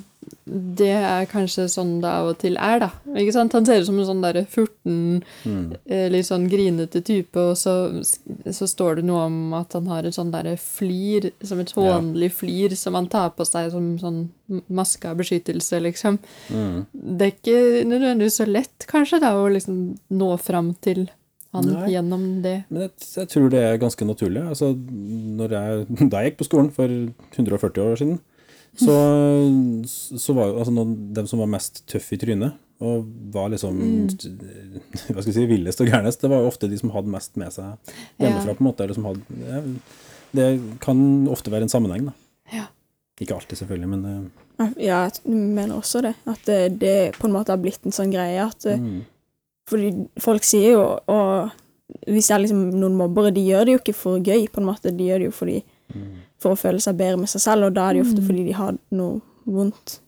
det 0.48 0.94
er 0.96 1.28
kanskje 1.30 1.68
sånn 1.72 1.98
det 2.04 2.10
av 2.10 2.30
og 2.32 2.38
til 2.42 2.58
er, 2.60 2.80
da. 2.82 2.90
Ikke 3.20 3.34
sant? 3.36 3.54
Han 3.56 3.68
ser 3.68 3.82
ut 3.82 3.88
som 3.90 4.00
en 4.00 4.08
sånn 4.08 4.24
derre 4.24 4.44
furten, 4.50 5.22
mm. 5.44 5.66
litt 6.14 6.28
sånn 6.28 6.48
grinete 6.52 7.02
type, 7.06 7.40
og 7.40 7.56
så, 7.60 7.76
så 8.04 8.68
står 8.68 9.00
det 9.00 9.08
noe 9.08 9.26
om 9.28 9.38
at 9.58 9.76
han 9.78 9.90
har 9.92 10.08
et 10.08 10.16
sånn 10.16 10.32
derre 10.34 10.56
flir, 10.62 11.30
som 11.44 11.62
et 11.64 11.74
hånlig 11.76 12.32
flir, 12.40 12.76
som 12.80 12.98
han 13.00 13.10
tar 13.12 13.34
på 13.38 13.48
seg 13.48 13.72
som 13.76 13.94
sånn 14.02 14.24
maske 14.72 15.12
av 15.12 15.20
beskyttelse, 15.20 15.82
liksom. 15.84 16.20
Det 16.48 17.30
er 17.30 17.36
ikke 17.36 17.62
nødvendigvis 17.88 18.42
så 18.42 18.48
lett, 18.50 18.88
kanskje, 18.90 19.22
da, 19.24 19.36
å 19.36 19.48
liksom 19.52 19.82
nå 20.16 20.32
fram 20.44 20.74
til 20.84 21.08
han 21.56 21.68
Nei. 21.72 21.92
gjennom 21.94 22.24
det. 22.44 22.58
Men 22.70 22.88
jeg, 22.88 23.06
jeg 23.22 23.30
tror 23.32 23.52
det 23.52 23.62
er 23.64 23.80
ganske 23.82 24.08
naturlig. 24.08 24.44
Altså, 24.52 24.74
når 24.76 25.56
jeg, 25.56 25.86
da 26.12 26.24
jeg 26.24 26.34
gikk 26.34 26.42
på 26.42 26.50
skolen 26.50 26.74
for 26.76 26.92
140 27.38 27.86
år 27.86 28.02
siden, 28.02 28.20
så, 28.78 28.96
så 30.22 30.36
var 30.38 30.52
jo 30.52 30.60
altså, 30.62 30.74
noen, 30.76 30.96
dem 31.18 31.28
som 31.30 31.42
var 31.42 31.50
mest 31.52 31.84
tøff 31.90 32.12
i 32.14 32.20
trynet, 32.22 32.58
og 32.78 33.08
var 33.34 33.50
liksom 33.50 33.78
hva 35.12 35.22
skal 35.22 35.32
jeg 35.32 35.36
si, 35.40 35.46
villest 35.50 35.82
og 35.82 35.90
gærnest, 35.90 36.22
det 36.22 36.30
var 36.30 36.44
jo 36.44 36.52
ofte 36.52 36.70
de 36.70 36.78
som 36.78 36.92
hadde 36.94 37.10
mest 37.14 37.38
med 37.42 37.54
seg 37.56 37.94
hjemmefra, 38.22 38.52
Ja. 38.52 38.58
på 38.58 38.62
en 38.62 38.68
måte. 38.70 38.86
Eller 38.86 38.98
som 39.00 39.08
hadde, 39.10 39.40
ja, 39.48 39.62
det 40.38 40.50
kan 40.84 41.00
ofte 41.34 41.54
være 41.54 41.66
en 41.66 41.74
sammenheng, 41.74 42.10
da. 42.12 42.14
Ja. 42.54 42.68
Ikke 43.18 43.34
alltid, 43.34 43.58
selvfølgelig, 43.64 43.90
men 43.96 44.04
eh, 44.06 44.68
Ja, 44.86 45.00
jeg 45.10 45.34
mener 45.34 45.80
også 45.80 46.04
det. 46.06 46.14
At 46.30 46.44
det, 46.46 46.60
det 46.82 46.96
på 47.18 47.26
en 47.26 47.34
måte 47.34 47.50
har 47.56 47.62
blitt 47.62 47.82
en 47.86 47.96
sånn 47.96 48.14
greie 48.14 48.44
at 48.46 48.66
eh, 48.70 48.78
mm, 48.78 49.00
Fordi 49.70 49.90
folk 50.22 50.46
sier 50.46 50.76
jo 50.76 50.84
Og 51.10 51.50
hvis 52.06 52.28
det 52.30 52.36
er 52.36 52.42
liksom 52.44 52.62
noen 52.78 52.98
mobbere, 53.00 53.32
de 53.34 53.42
gjør 53.48 53.66
det 53.66 53.74
jo 53.74 53.80
ikke 53.82 53.96
for 53.98 54.22
gøy, 54.22 54.46
på 54.54 54.60
en 54.62 54.68
måte. 54.70 54.92
De 54.94 55.06
gjør 55.08 55.24
det 55.24 55.30
jo 55.30 55.34
fordi 55.34 55.58
for 56.40 56.54
å 56.54 56.58
føle 56.60 56.80
seg 56.84 56.98
bedre 56.98 57.18
med 57.18 57.30
seg 57.30 57.42
selv, 57.42 57.66
og 57.66 57.74
da 57.74 57.90
er 57.90 57.94
det 57.94 58.04
jo 58.04 58.10
ofte 58.12 58.26
fordi 58.28 58.44
de 58.46 58.52
har 58.54 58.78
noe 58.92 59.22
vondt 59.46 60.00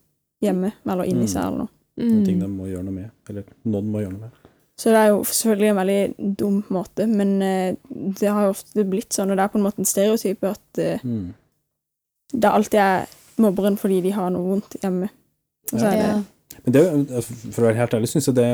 hjemme, 0.42 0.72
eller 0.86 1.04
inni 1.10 1.26
seg, 1.28 1.42
eller 1.46 1.58
noe. 1.64 1.68
noen 1.98 2.24
ting 2.24 2.36
Mm. 2.38 2.40
de 2.40 2.46
må 2.48 2.66
gjøre 2.70 2.84
noe 2.84 2.92
med. 2.94 3.10
Eller 3.28 3.44
noen 3.64 3.90
må 3.92 4.00
gjøre 4.00 4.12
noe 4.12 4.20
med. 4.20 4.30
Så 4.78 4.84
det 4.88 4.96
er 4.96 5.08
jo 5.10 5.18
selvfølgelig 5.28 5.68
en 5.68 5.76
veldig 5.76 6.36
dum 6.38 6.64
måte, 6.70 7.06
men 7.08 7.42
eh, 7.42 7.74
det 7.90 8.28
har 8.32 8.44
jo 8.46 8.50
ofte 8.54 8.84
blitt 8.88 9.10
sånn, 9.12 9.30
og 9.30 9.36
det 9.36 9.44
er 9.44 9.48
på 9.52 9.58
en 9.58 9.64
måte 9.66 9.78
en 9.82 9.84
stereotype 9.84 10.44
at 10.54 10.78
eh, 10.78 10.98
Mm. 11.04 11.34
det 12.32 12.50
alltid 12.50 12.80
er 12.80 13.06
mobberen 13.38 13.76
fordi 13.76 14.00
de 14.02 14.10
har 14.12 14.30
noe 14.30 14.46
vondt 14.54 14.76
hjemme. 14.82 15.10
Og 15.72 15.78
så 15.80 15.86
er 15.86 15.90
det 15.96 16.06
Ja. 16.06 16.22
Men 16.64 16.74
det, 16.74 16.80
altså, 17.16 17.34
for 17.54 17.62
å 17.62 17.66
være 17.68 17.78
helt 17.78 17.94
ærlig, 17.96 18.08
syns 18.10 18.26
jeg 18.28 18.36
det 18.36 18.46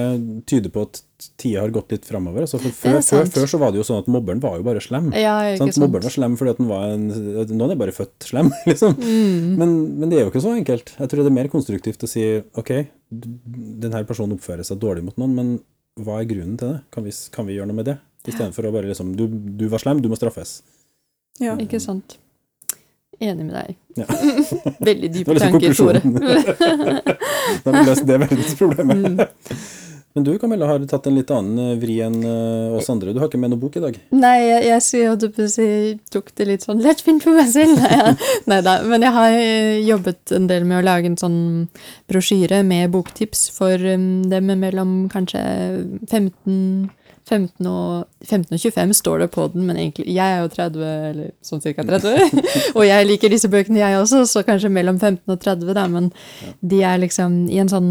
tyder 0.50 0.72
på 0.74 0.82
at 0.86 1.00
tida 1.40 1.62
har 1.62 1.72
gått 1.74 1.94
litt 1.94 2.04
framover. 2.06 2.44
Altså, 2.44 2.60
før, 2.60 2.98
før, 3.02 3.30
før 3.32 3.48
så 3.50 3.60
var 3.62 3.72
det 3.72 3.80
jo 3.80 3.86
sånn 3.88 4.02
at 4.02 4.10
mobberen 4.12 4.42
var 4.42 4.58
jo 4.60 4.66
bare 4.66 4.82
slem. 4.84 5.08
ja, 5.16 5.36
ikke 5.50 5.62
Sant? 5.62 5.74
sant. 5.74 5.82
Mobberen 5.86 6.06
var 6.06 6.14
slem 6.14 6.36
fordi 6.38 6.52
at 6.54 6.60
den 6.60 6.68
var 6.70 6.84
en 6.92 7.06
Noen 7.56 7.72
er 7.74 7.80
bare 7.80 7.94
født 7.96 8.28
slem, 8.28 8.52
liksom. 8.70 8.98
Mm. 9.00 9.48
Men, 9.58 9.72
men 10.02 10.12
det 10.12 10.20
er 10.20 10.26
jo 10.26 10.32
ikke 10.34 10.44
så 10.44 10.52
enkelt. 10.54 10.92
Jeg 11.00 11.12
tror 11.12 11.24
det 11.24 11.32
er 11.32 11.38
mer 11.38 11.50
konstruktivt 11.52 12.04
å 12.06 12.10
si 12.10 12.26
ok, 12.60 12.74
denne 13.10 14.04
personen 14.08 14.36
oppfører 14.36 14.66
seg 14.68 14.78
dårlig 14.82 15.06
mot 15.08 15.18
noen, 15.22 15.34
men 15.38 15.56
hva 16.04 16.20
er 16.20 16.28
grunnen 16.28 16.60
til 16.60 16.74
det? 16.74 16.82
Kan 16.92 17.06
vi, 17.08 17.16
kan 17.32 17.48
vi 17.48 17.56
gjøre 17.56 17.70
noe 17.72 17.80
med 17.80 17.88
det? 17.88 17.96
Istedenfor 18.26 18.68
å 18.68 18.74
bare 18.74 18.90
liksom 18.90 19.14
du, 19.16 19.24
du 19.30 19.68
var 19.72 19.80
slem, 19.80 20.02
du 20.04 20.10
må 20.12 20.18
straffes. 20.18 20.58
Ja. 21.40 21.54
Ikke 21.62 21.80
sant. 21.82 22.18
Enig 23.20 23.46
med 23.46 23.54
deg. 23.56 23.76
Ja. 23.96 24.06
Veldig 24.90 25.10
dype 25.14 25.38
tanker, 25.40 25.74
Tore. 25.74 26.02
Da 27.64 27.72
har 27.72 27.76
vi 27.78 27.82
løst 27.86 28.06
det 28.06 28.16
verdensproblemet. 28.20 28.96
Mm. 29.06 29.60
Men 30.16 30.24
du, 30.24 30.30
Camilla, 30.40 30.66
har 30.66 30.84
tatt 30.88 31.06
en 31.10 31.16
litt 31.18 31.28
annen 31.30 31.58
eh, 31.60 31.74
vri 31.76 31.98
enn 32.00 32.14
eh, 32.24 32.76
oss 32.78 32.88
andre. 32.88 33.12
Du 33.12 33.20
har 33.20 33.28
ikke 33.28 33.40
med 33.40 33.52
noe 33.52 33.60
bok 33.60 33.74
i 33.76 33.82
dag? 33.84 33.98
Nei, 34.16 34.36
jeg, 34.40 34.62
jeg, 34.64 35.10
jeg, 35.60 35.98
tok 36.08 36.30
det 36.40 36.46
litt 36.48 36.64
sånn 36.64 36.80
lettfint 36.80 37.20
for 37.20 37.36
meg 37.36 37.50
selv. 37.52 37.82
Nei, 38.48 38.62
da. 38.64 38.78
Men 38.88 39.04
jeg 39.04 39.12
har 39.12 39.36
eh, 39.36 39.76
jobbet 39.84 40.32
en 40.38 40.48
del 40.48 40.64
med 40.64 40.80
å 40.80 40.86
lage 40.86 41.10
en 41.12 41.20
sånn 41.20 41.38
brosjyre 42.08 42.62
med 42.64 42.94
boktips 42.96 43.50
for 43.52 43.76
um, 43.76 44.24
dem 44.32 44.48
mellom 44.56 45.02
kanskje 45.12 45.42
15 46.08 46.88
15 47.26 47.66
og, 47.66 48.06
15 48.22 48.54
og 48.54 48.60
25 48.60 48.94
står 49.00 49.24
det 49.24 49.28
på 49.34 49.48
den, 49.50 49.64
men 49.66 49.78
egentlig 49.80 50.06
Jeg 50.14 50.34
er 50.36 50.44
jo 50.44 50.50
30, 50.52 50.84
eller 51.10 51.32
sånn 51.42 51.62
cirka 51.64 51.82
30. 51.86 52.42
og 52.76 52.84
jeg 52.86 53.08
liker 53.08 53.32
disse 53.32 53.50
bøkene, 53.50 53.80
jeg 53.82 53.98
også, 53.98 54.22
så 54.30 54.44
kanskje 54.46 54.70
mellom 54.70 55.00
15 55.00 55.34
og 55.34 55.40
30, 55.42 55.72
da. 55.74 55.86
Men 55.90 56.12
de 56.62 56.82
er 56.86 57.02
liksom 57.02 57.46
i 57.50 57.58
en 57.62 57.72
sånn 57.72 57.90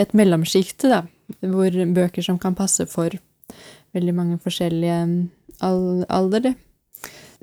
et 0.00 0.16
mellomsjikte, 0.16 0.90
da. 0.90 1.02
Hvor 1.44 1.76
bøker 1.96 2.24
som 2.24 2.40
kan 2.40 2.56
passe 2.56 2.86
for 2.90 3.12
veldig 3.94 4.14
mange 4.16 4.40
forskjellige 4.42 5.00
alder. 5.64 6.06
aldre. 6.08 6.54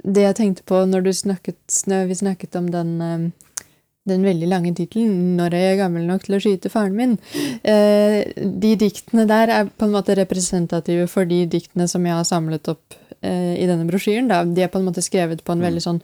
Det 0.01 0.25
jeg 0.25 0.35
tenkte 0.35 0.65
på 0.65 0.81
når, 0.89 1.05
du 1.05 1.13
snakket, 1.13 1.59
vi 1.85 2.17
snakket 2.17 2.57
om 2.57 2.71
den, 2.73 2.95
um, 3.01 3.31
den 4.09 4.23
veldig 4.25 4.47
lange 4.49 4.73
tittelen 4.73 5.37
'Når 5.37 5.53
er 5.53 5.65
jeg 5.69 5.77
gammel 5.77 6.07
nok 6.07 6.23
til 6.25 6.35
å 6.35 6.41
skyte 6.41 6.71
faren 6.73 6.95
min', 6.97 7.17
eh, 7.63 8.33
de 8.35 8.75
diktene 8.75 9.27
der 9.27 9.49
er 9.49 9.65
på 9.65 9.85
en 9.85 9.93
måte 9.93 10.17
representative 10.17 11.07
for 11.07 11.25
de 11.25 11.45
diktene 11.45 11.87
som 11.87 12.05
jeg 12.05 12.13
har 12.13 12.25
samlet 12.25 12.67
opp 12.67 12.95
eh, 13.21 13.55
i 13.61 13.67
denne 13.67 13.85
brosjyren. 13.85 14.27
Da. 14.27 14.43
De 14.43 14.63
er 14.63 14.71
på 14.73 14.79
en 14.79 14.87
måte 14.89 15.05
skrevet 15.05 15.43
på 15.43 15.53
en 15.53 15.61
veldig 15.61 15.81
sånn 15.81 16.01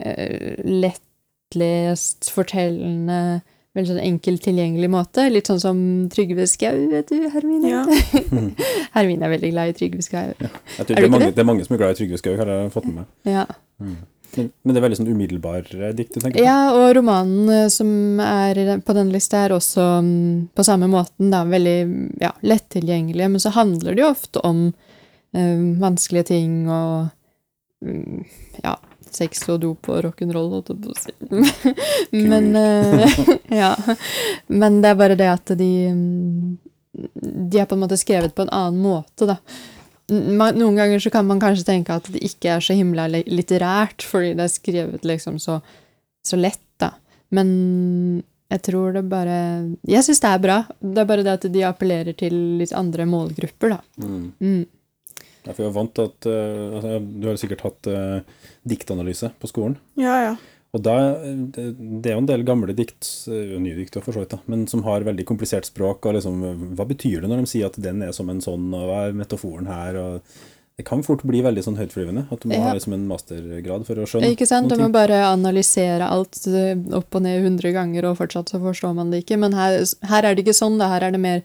eh, 0.00 0.56
lettlest, 0.64 2.30
fortellende 2.32 3.42
Veldig 3.74 3.90
sånn 3.90 4.04
enkelt 4.06 4.44
tilgjengelig 4.46 4.86
måte. 4.86 5.24
Litt 5.34 5.48
sånn 5.50 5.58
som 5.58 5.78
Trygve 6.06 6.46
Skau, 6.46 6.76
vet 6.92 7.08
du, 7.10 7.24
Hermine. 7.26 7.72
Ja. 7.72 7.80
Hermine 8.94 9.26
er 9.26 9.32
veldig 9.32 9.50
glad 9.50 9.72
i 9.72 9.74
Trygve 9.74 10.06
Skau. 10.06 10.30
Ja. 10.30 10.50
Er 10.78 10.86
du 10.86 10.94
det, 10.94 11.02
er 11.02 11.10
mange, 11.10 11.26
det? 11.32 11.34
det 11.34 11.42
er 11.42 11.48
mange 11.48 11.66
som 11.66 11.74
er 11.74 11.82
glad 11.82 11.96
i 11.96 11.98
Trygve 11.98 12.20
Skau, 12.22 12.36
har 12.38 12.52
jeg 12.54 12.70
fått 12.70 12.86
med 12.86 13.00
meg. 13.00 13.08
Ja. 13.26 13.48
Men, 14.36 14.50
men 14.62 14.74
det 14.74 14.80
er 14.80 14.84
veldig 14.86 14.98
sånn 15.00 15.10
umiddelbar 15.12 15.68
eh, 15.76 15.92
dikt 15.96 16.16
du 16.16 16.20
tenker 16.20 16.38
på? 16.38 16.44
ja, 16.44 16.72
og 16.74 16.88
romanen 16.98 17.50
eh, 17.52 17.66
som 17.72 18.20
er 18.22 18.60
på 18.84 18.96
den 18.96 19.12
lista, 19.14 19.44
er 19.44 19.56
også 19.56 19.84
mm, 20.04 20.54
på 20.56 20.66
samme 20.66 20.88
måten 20.92 21.30
da, 21.34 21.44
veldig 21.48 21.78
ja, 22.22 22.32
lettilgjengelige, 22.46 23.30
men 23.34 23.42
så 23.42 23.54
handler 23.56 23.94
det 23.94 24.04
jo 24.04 24.10
ofte 24.10 24.42
om 24.46 24.64
eh, 25.36 25.62
vanskelige 25.82 26.30
ting 26.32 26.64
og 26.66 27.08
mm, 27.84 28.24
ja, 28.64 28.76
sex 29.14 29.44
og 29.52 29.60
dop 29.62 29.90
og 29.92 30.02
rock'n'roll, 30.08 30.50
holdt 30.56 30.72
jeg 30.72 30.80
på 30.82 30.92
å 30.92 30.98
si. 30.98 31.74
men 32.32 32.50
eh, 32.58 33.20
ja. 33.62 33.72
Men 34.50 34.80
det 34.82 34.92
er 34.92 35.00
bare 35.00 35.18
det 35.18 35.30
at 35.30 35.54
de 35.58 35.70
mm, 35.94 36.56
De 37.50 37.60
er 37.60 37.66
på 37.66 37.74
en 37.74 37.82
måte 37.82 37.98
skrevet 37.98 38.34
på 38.34 38.44
en 38.44 38.52
annen 38.54 38.82
måte, 38.82 39.26
da. 39.30 39.38
Man, 40.12 40.58
noen 40.60 40.76
ganger 40.76 41.00
så 41.00 41.10
kan 41.12 41.24
man 41.24 41.40
kanskje 41.40 41.64
tenke 41.64 41.96
at 41.96 42.08
det 42.12 42.20
ikke 42.26 42.56
er 42.56 42.64
så 42.64 42.76
himla 42.76 43.06
litterært, 43.08 44.04
fordi 44.04 44.34
det 44.36 44.44
er 44.44 44.52
skrevet 44.52 45.06
liksom 45.08 45.38
så, 45.40 45.58
så 46.24 46.36
lett, 46.36 46.60
da. 46.82 46.90
Men 47.34 47.48
jeg 48.52 48.60
tror 48.68 48.92
det 48.94 49.04
bare 49.08 49.36
Jeg 49.88 50.04
syns 50.06 50.20
det 50.22 50.30
er 50.30 50.42
bra. 50.42 50.58
Det 50.78 51.00
er 51.00 51.08
bare 51.08 51.24
det 51.26 51.36
at 51.38 51.46
de 51.52 51.66
appellerer 51.66 52.16
til 52.18 52.36
litt 52.60 52.74
andre 52.76 53.06
målgrupper, 53.08 53.76
da. 53.76 53.80
Mm. 54.04 54.26
Mm. 54.38 54.64
Ja, 55.44 55.52
for 55.52 55.64
jeg 55.64 55.70
er 55.70 55.76
vant 55.76 55.94
til 55.96 56.08
at 56.08 56.28
uh, 56.28 56.76
altså, 56.78 56.98
Du 57.04 57.28
har 57.28 57.40
sikkert 57.40 57.64
hatt 57.66 57.88
uh, 57.92 58.44
diktanalyse 58.64 59.32
på 59.40 59.50
skolen. 59.50 59.78
ja, 60.00 60.18
ja. 60.30 60.34
Og 60.74 60.82
da, 60.82 60.94
eh, 61.22 61.36
det, 61.54 62.08
er 62.10 62.16
jo 62.16 62.22
en 62.24 62.30
del 62.30 62.42
gamle 62.46 62.74
dikt, 62.74 63.06
eh, 63.30 63.54
nye 63.62 63.76
dikt 63.78 64.00
for 64.00 64.10
så 64.12 64.24
vidt, 64.24 64.34
da, 64.34 64.40
men 64.50 64.66
som 64.70 64.82
har 64.86 65.06
veldig 65.06 65.26
komplisert 65.28 65.68
språk. 65.70 66.06
og 66.06 66.16
liksom, 66.18 66.74
Hva 66.74 66.86
betyr 66.88 67.22
det 67.22 67.30
når 67.30 67.44
de 67.44 67.52
sier 67.52 67.70
at 67.70 67.78
den 67.80 68.02
er 68.02 68.10
som 68.12 68.30
en 68.30 68.42
sånn, 68.42 68.72
og 68.74 68.90
hva 68.90 69.04
er 69.08 69.14
metaforen 69.14 69.70
her? 69.70 69.96
og 69.96 70.22
Det 70.76 70.84
kan 70.84 71.04
fort 71.06 71.22
bli 71.22 71.38
veldig 71.40 71.62
sånn 71.62 71.78
høytflyvende. 71.78 72.26
At 72.32 72.40
du 72.40 72.48
må 72.48 72.56
Ja. 72.56 72.62
ha 72.64 72.72
liksom 72.74 72.94
en 72.94 73.06
mastergrad 73.06 73.86
for 73.86 73.94
å 73.94 74.06
skjønne 74.10 74.34
Ikke 74.34 74.48
sant? 74.50 74.68
Du 74.68 74.74
må 74.74 74.90
bare 74.90 75.22
analysere 75.22 76.02
alt 76.02 76.34
eh, 76.48 76.74
opp 76.92 77.14
og 77.14 77.22
ned 77.22 77.44
hundre 77.44 77.70
ganger, 77.72 78.04
og 78.10 78.18
fortsatt 78.18 78.50
så 78.50 78.58
forstår 78.58 78.94
man 78.96 79.12
det 79.12 79.24
ikke. 79.24 79.38
Men 79.38 79.52
her, 79.52 79.78
her 80.02 80.24
er 80.24 80.34
det 80.34 80.44
ikke 80.44 80.58
sånn. 80.58 80.78
Da. 80.78 80.88
Her 80.88 81.02
er 81.08 81.10
det 81.12 81.20
mer 81.20 81.42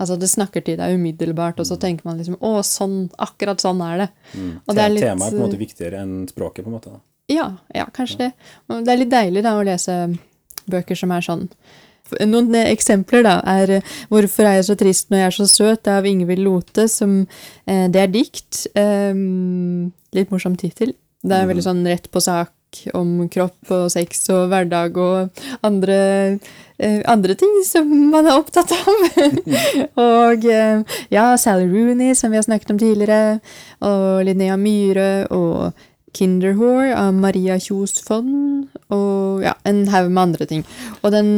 Altså, 0.00 0.18
det 0.18 0.30
snakker 0.30 0.64
til 0.64 0.78
deg 0.78 0.96
umiddelbart, 0.96 1.60
og 1.60 1.66
så 1.68 1.76
tenker 1.76 2.06
man 2.06 2.16
liksom 2.16 2.38
Å, 2.40 2.62
sånn. 2.64 3.10
Akkurat 3.20 3.60
sånn 3.60 3.82
er 3.84 3.98
det. 3.98 4.08
Mm. 4.34 4.60
og 4.66 4.74
det 4.74 4.82
er 4.82 4.88
litt- 4.88 5.04
Temaet 5.04 5.28
er 5.28 5.36
på 5.36 5.42
en 5.44 5.50
måte 5.50 5.60
viktigere 5.60 6.00
enn 6.00 6.26
språket, 6.26 6.64
på 6.64 6.68
en 6.68 6.72
måte. 6.72 6.90
da. 6.94 7.00
Ja, 7.30 7.52
ja, 7.74 7.86
kanskje 7.94 8.24
det. 8.24 8.30
Og 8.68 8.82
det 8.84 8.92
er 8.92 9.00
litt 9.04 9.12
deilig 9.12 9.44
da 9.46 9.54
å 9.58 9.66
lese 9.66 10.00
bøker 10.70 10.98
som 10.98 11.14
er 11.14 11.24
sånn. 11.24 11.46
Noen 12.26 12.54
eh, 12.58 12.72
eksempler 12.72 13.22
da 13.22 13.36
er 13.46 13.76
eh, 13.76 13.90
'Hvorfor 14.10 14.48
er 14.48 14.58
jeg 14.58 14.68
så 14.70 14.76
trist 14.78 15.10
når 15.10 15.20
jeg 15.20 15.28
er 15.28 15.36
så 15.36 15.46
søt?' 15.46 15.86
Er 15.86 16.00
av 16.00 16.06
Ingvild 16.06 16.42
Lote. 16.42 16.88
Som, 16.88 17.26
eh, 17.66 17.86
det 17.88 18.02
er 18.02 18.10
dikt. 18.10 18.66
Eh, 18.74 19.14
litt 20.12 20.30
morsom 20.30 20.56
tittel. 20.58 20.94
Det 21.22 21.36
er 21.36 21.46
veldig 21.46 21.66
sånn 21.66 21.86
rett 21.86 22.10
på 22.10 22.20
sak 22.20 22.50
om 22.94 23.28
kropp 23.30 23.72
og 23.74 23.90
sex 23.92 24.22
og 24.32 24.48
hverdag 24.52 24.96
og 25.00 25.42
andre, 25.66 26.38
eh, 26.78 27.00
andre 27.10 27.34
ting 27.34 27.62
som 27.66 27.90
man 28.10 28.26
er 28.26 28.38
opptatt 28.38 28.72
av. 28.72 29.02
og 30.08 30.46
eh, 30.46 30.82
ja, 31.10 31.36
Sally 31.36 31.66
Rooney, 31.68 32.14
som 32.14 32.30
vi 32.30 32.40
har 32.40 32.46
snakket 32.46 32.70
om 32.70 32.80
tidligere, 32.80 33.40
og 33.82 34.24
Linnea 34.24 34.56
Myhre 34.56 35.26
og 35.34 35.72
Kinderhore 36.16 36.94
av 36.98 37.14
Maria 37.14 37.58
Kjos 37.60 38.00
Fond, 38.04 38.68
og 38.90 39.42
ja, 39.44 39.54
en 39.64 39.84
haug 39.92 40.10
med 40.10 40.22
andre 40.22 40.46
ting. 40.50 40.64
Og 41.02 41.12
den 41.14 41.30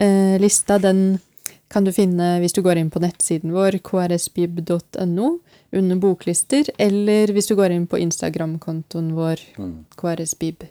eh, 0.00 0.36
lista, 0.42 0.78
den 0.82 1.20
kan 1.68 1.84
du 1.84 1.92
finne 1.92 2.38
hvis 2.42 2.54
du 2.56 2.62
går 2.64 2.78
inn 2.80 2.90
på 2.90 3.00
nettsiden 3.02 3.52
vår, 3.52 3.78
krsbib.no, 3.84 5.28
under 5.76 5.96
boklister, 6.00 6.70
eller 6.80 7.32
hvis 7.36 7.50
du 7.50 7.54
går 7.58 7.74
inn 7.74 7.86
på 7.90 8.00
Instagram-kontoen 8.00 9.12
vår, 9.16 9.42
Mm. 9.58 9.84
krsbib. 9.96 10.62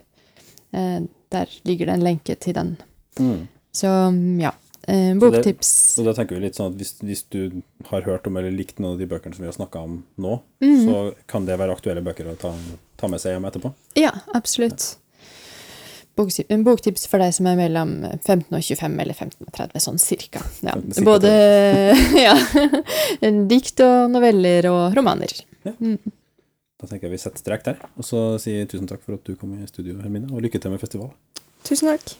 Eh, 0.72 1.00
der 1.32 1.46
ligger 1.64 1.86
det 1.86 1.94
en 1.94 2.02
lenke 2.04 2.34
til 2.34 2.54
den. 2.54 2.76
Mm. 3.20 3.46
Så 3.72 3.86
ja, 4.40 4.50
eh, 4.88 5.14
boktips. 5.20 5.70
Så 5.96 6.04
da 6.06 6.14
tenker 6.16 6.38
vi 6.38 6.46
litt 6.46 6.56
sånn 6.58 6.72
at 6.72 6.78
hvis, 6.80 6.94
hvis 7.04 7.22
du 7.30 7.62
har 7.90 8.02
hørt 8.08 8.26
om 8.26 8.36
eller 8.40 8.50
likt 8.54 8.78
noen 8.80 8.96
av 8.96 9.02
de 9.02 9.06
bøkene 9.10 9.34
som 9.36 9.44
vi 9.44 9.50
har 9.50 9.56
snakka 9.58 9.82
om 9.84 10.00
nå, 10.18 10.40
Mhm. 10.64 10.84
så 10.86 11.14
kan 11.30 11.44
det 11.46 11.58
være 11.60 11.74
aktuelle 11.76 12.02
bøker 12.04 12.26
å 12.32 12.36
ta, 12.38 12.54
ta 12.96 13.06
med 13.08 13.20
seg 13.20 13.36
hjem 13.36 13.44
etterpå. 13.50 13.72
Ja, 13.96 14.12
absolutt. 14.34 14.96
Boktips, 16.18 16.48
en 16.50 16.64
boktips 16.66 17.06
for 17.06 17.18
deg 17.22 17.30
som 17.32 17.46
er 17.46 17.54
mellom 17.54 17.92
15 18.24 18.50
og 18.50 18.58
25, 18.64 18.98
eller 19.00 19.14
15 19.14 19.46
og 19.46 19.52
30, 19.54 19.78
sånn 19.84 20.00
cirka. 20.02 20.40
Ja, 20.66 20.74
både 21.06 21.30
ja, 22.26 22.34
dikt 23.46 23.78
og 23.86 24.10
noveller 24.10 24.66
og 24.72 24.96
romaner. 24.98 25.30
Da 25.62 26.86
tenker 26.86 27.06
jeg 27.06 27.12
vi 27.14 27.18
setter 27.22 27.38
strek 27.42 27.62
der, 27.66 27.78
og 27.96 28.02
så 28.06 28.24
sier 28.42 28.58
jeg 28.64 28.68
tusen 28.74 28.86
takk 28.90 29.02
for 29.06 29.14
at 29.14 29.22
du 29.26 29.36
kom 29.38 29.54
i 29.54 29.66
studio, 29.70 29.94
Hermine, 30.02 30.26
og 30.32 30.42
lykke 30.42 30.58
til 30.62 30.70
med 30.74 30.82
festivalen. 30.82 31.14
Tusen 31.66 31.86
takk. 31.94 32.18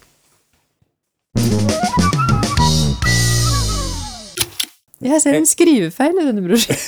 Jeg 5.05 5.23
ser 5.23 5.37
en 5.39 5.47
skrivefeil 5.47 6.17
i 6.19 6.25
denne 6.27 6.43
brosjyren. 6.43 6.79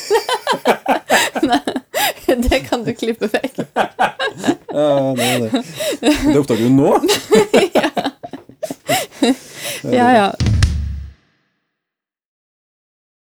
Nei, 1.51 1.61
det 2.42 2.59
kan 2.66 2.83
du 2.83 2.90
klippe 2.99 3.29
vekk. 3.31 3.61
Ja, 4.75 5.14
det, 5.14 5.29
det. 5.38 5.62
det 6.01 6.38
oppdager 6.40 6.64
du 6.66 6.70
nå? 6.75 6.90
Ja, 9.81 10.09
ja. 10.12 10.27